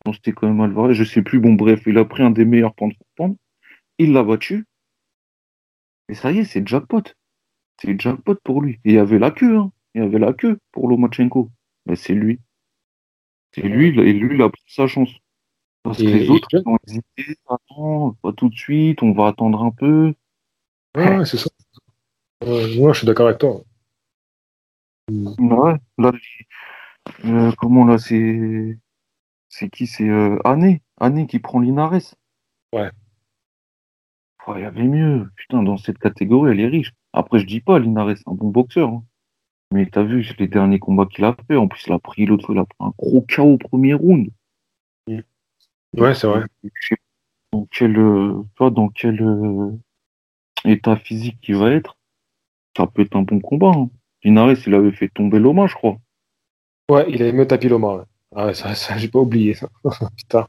[0.06, 0.94] Non, c'était quand même Alvarez.
[0.94, 1.40] Je sais plus.
[1.40, 3.38] Bon, bref, il a pris un des meilleurs points for pound.
[3.98, 4.66] Il l'a battu.
[6.10, 7.04] Et ça y est, c'est jackpot.
[7.82, 8.80] C'est jackpot pour lui.
[8.86, 9.72] il y avait la queue, hein.
[9.96, 11.52] Il y avait la queue pour Lomachenko.
[11.86, 12.40] Mais c'est lui.
[13.58, 15.10] Et lui, et lui, il a pris sa chance.
[15.84, 19.72] Parce que les autres ont hésité, attends, pas tout de suite, on va attendre un
[19.72, 20.14] peu.
[20.96, 21.50] Ouais, c'est ça.
[22.46, 23.64] moi, je suis d'accord avec toi.
[25.10, 26.12] Ouais, là,
[27.26, 28.78] euh, comment là, c'est.
[29.50, 30.80] C'est qui C'est euh, Anne.
[31.00, 32.16] Anne qui prend Linares.
[32.74, 32.92] Ouais.
[34.56, 35.30] Il y avait mieux.
[35.36, 36.94] Putain, dans cette catégorie, elle est riche.
[37.14, 38.90] Après, je dis pas, Linares, c'est un bon boxeur.
[38.90, 39.04] Hein.
[39.74, 41.56] Mais t'as vu les derniers combats qu'il a fait.
[41.56, 43.94] En plus, il a pris l'autre fois, il a pris un gros KO au premier
[43.94, 44.30] round.
[45.08, 46.44] Ouais, c'est vrai.
[47.52, 49.72] Dans quel, euh, dans quel euh,
[50.66, 51.98] état physique il va être,
[52.76, 53.72] ça peut être un bon combat.
[53.74, 53.90] Hein.
[54.24, 55.98] Linares, il avait fait tomber Loma, je crois.
[56.90, 57.96] Ouais, il avait mis tapis Loma.
[57.96, 58.04] Ouais.
[58.36, 59.70] Ah ça, ça j'ai pas oublié ça.
[60.18, 60.48] Putain.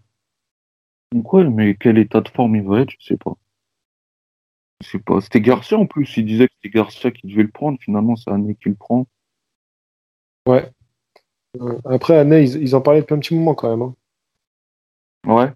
[1.12, 3.34] Donc ouais, mais quel état de forme il va être, je sais pas.
[4.82, 5.20] Je sais pas.
[5.20, 6.16] C'était Garcia en plus.
[6.16, 7.78] Il disait que c'était Garcia qui devait le prendre.
[7.80, 9.06] Finalement, c'est Année qui le prend.
[10.46, 10.70] Ouais.
[11.60, 13.82] Euh, après, Année, ils, en parlaient depuis un petit moment quand même.
[13.82, 13.94] Hein.
[15.26, 15.52] Ouais.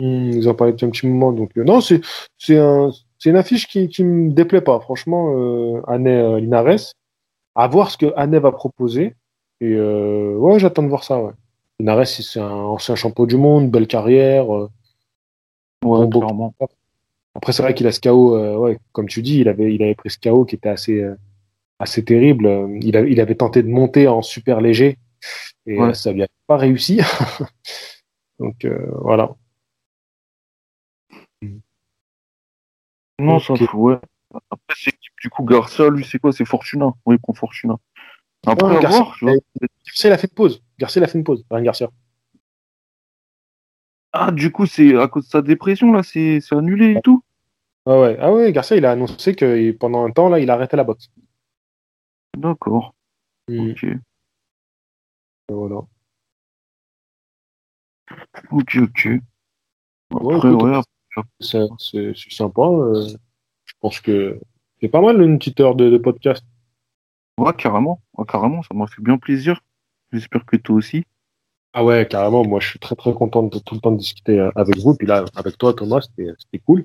[0.00, 1.32] Hmm, ils en parlaient depuis un petit moment.
[1.32, 2.90] Donc, euh, non, c'est un,
[3.24, 4.80] une affiche qui, qui me déplaît pas.
[4.80, 6.94] Franchement, euh, Année Linares.
[7.54, 9.16] À voir ce que Année va proposer.
[9.60, 11.20] Et ouais, j'attends de voir ça.
[11.20, 11.32] Ouais.
[11.80, 14.48] Linares, c'est un ancien champion du monde, belle carrière.
[14.48, 16.54] ouais, clairement.
[17.34, 19.82] Après, c'est vrai qu'il a ce KO, euh, ouais, comme tu dis, il avait, il
[19.82, 21.14] avait pris ce KO qui était assez, euh,
[21.78, 22.48] assez terrible.
[22.82, 24.98] Il, il, avait tenté de monter en super léger
[25.66, 27.00] et ça lui a pas réussi.
[28.38, 29.34] Donc euh, voilà.
[33.20, 33.98] Non, fout, ouais.
[34.50, 36.32] Après, c'est du coup Garcia, lui, c'est quoi?
[36.32, 36.92] C'est Fortuna.
[37.04, 37.76] Oui, il prend Fortuna.
[38.46, 39.04] Après, Garcia,
[40.04, 40.62] il a fait une pause.
[40.78, 41.44] Garcia, il a fait une pause.
[41.50, 41.90] Rien Garcia.
[44.20, 47.22] Ah, du coup, c'est à cause de sa dépression, là, c'est annulé et tout
[47.86, 48.18] ah ouais.
[48.20, 51.10] Ah ouais, Garcia, il a annoncé que pendant un temps, là, il arrêtait la boxe.
[52.36, 52.94] D'accord.
[53.48, 53.86] Ok.
[55.48, 55.80] Voilà.
[58.50, 59.08] Ok, ok.
[60.10, 60.80] Après, ouais,
[61.80, 62.60] c'est sympa.
[62.60, 63.08] Euh,
[63.64, 64.38] je pense que
[64.80, 66.44] c'est pas mal une petite heure de, podcast.
[67.38, 68.02] Ouais, carrément.
[68.26, 69.62] carrément, ça m'a fait bien plaisir.
[70.12, 71.04] J'espère que toi aussi.
[71.72, 72.44] Ah ouais, carrément.
[72.44, 74.94] Moi, je suis très très content de tout le temps de discuter euh, avec vous.
[74.94, 76.84] Puis là, avec toi, Thomas, c'était cool.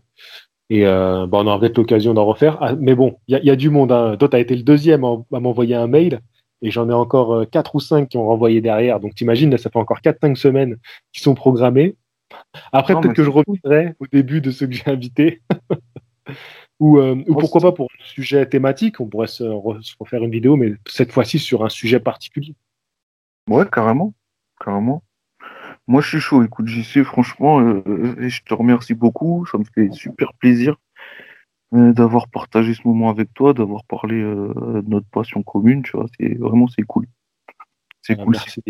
[0.70, 2.58] Et euh, bah, on aura peut-être l'occasion d'en refaire.
[2.62, 3.92] Ah, mais bon, il y, a du monde.
[3.92, 4.18] Hein.
[4.18, 6.20] Toi, tu as été le deuxième à m'envoyer un mail.
[6.64, 9.00] Et j'en ai encore euh, quatre ou cinq qui ont renvoyé derrière.
[9.02, 10.78] Donc t'imagines, ça fait encore 4-5 semaines
[11.12, 11.96] qui sont programmées.
[12.72, 15.42] Après, peut-être que je reviendrai au début de ceux que j'ai invités.
[16.80, 19.02] ou, euh, ou pourquoi pas pour un sujet thématique.
[19.02, 19.44] On pourrait se,
[20.00, 22.56] refaire une vidéo, mais cette fois-ci sur un sujet particulier.
[23.50, 24.14] Ouais, carrément.
[24.64, 25.04] Carrément.
[25.88, 26.44] Moi, je suis chaud.
[26.44, 29.46] Écoute, JC, franchement, euh, je te remercie beaucoup.
[29.46, 30.78] Ça me fait super plaisir
[31.74, 35.84] euh, d'avoir partagé ce moment avec toi, d'avoir parlé euh, de notre passion commune.
[35.84, 37.06] Tu vois, c'est vraiment c'est cool.
[38.02, 38.34] C'est ah, cool.
[38.34, 38.62] Merci.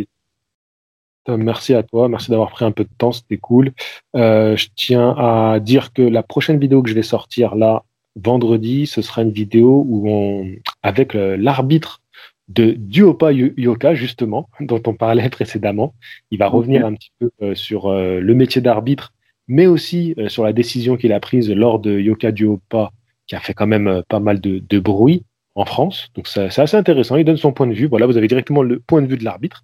[1.26, 3.72] Merci à toi, merci d'avoir pris un peu de temps, c'était cool.
[4.14, 7.86] je tiens à dire que la prochaine vidéo que je vais sortir là,
[8.18, 12.03] vendredi, ce sera une vidéo où on, avec l'arbitre
[12.50, 15.94] de Duopa Yoka, justement, dont on parlait précédemment.
[16.32, 19.14] Il va revenir un petit peu euh, sur euh, le métier d'arbitre,
[19.48, 22.92] mais aussi euh, sur la décision qu'il a prise lors de Yoka Duopa,
[23.28, 25.24] qui a fait quand même pas mal de, bruit
[25.56, 26.10] en France.
[26.16, 27.16] Donc c'est assez intéressant.
[27.16, 27.88] Il donne son point de vue.
[27.88, 29.64] Voilà, vous avez directement le point de vue de l'arbitre.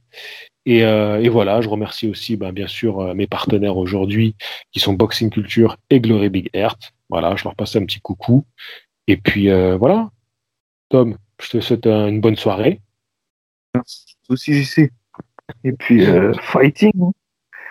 [0.66, 0.84] Et,
[1.30, 4.36] voilà, je remercie aussi, ben, bien sûr, mes partenaires aujourd'hui,
[4.72, 6.94] qui sont Boxing Culture et Glory Big Earth.
[7.10, 8.46] Voilà, je leur passe un petit coucou.
[9.08, 10.10] Et puis voilà,
[10.90, 12.82] Tom, je te souhaite une bonne soirée.
[13.74, 14.92] Merci aussi, JC.
[15.64, 16.92] Et puis, euh, fighting.
[17.02, 17.12] Hein.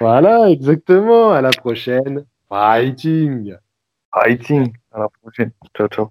[0.00, 1.32] Voilà, exactement.
[1.32, 2.24] À la prochaine.
[2.48, 3.54] Fighting.
[4.12, 4.72] Fighting.
[4.92, 5.50] À la prochaine.
[5.76, 6.10] Ciao, ciao.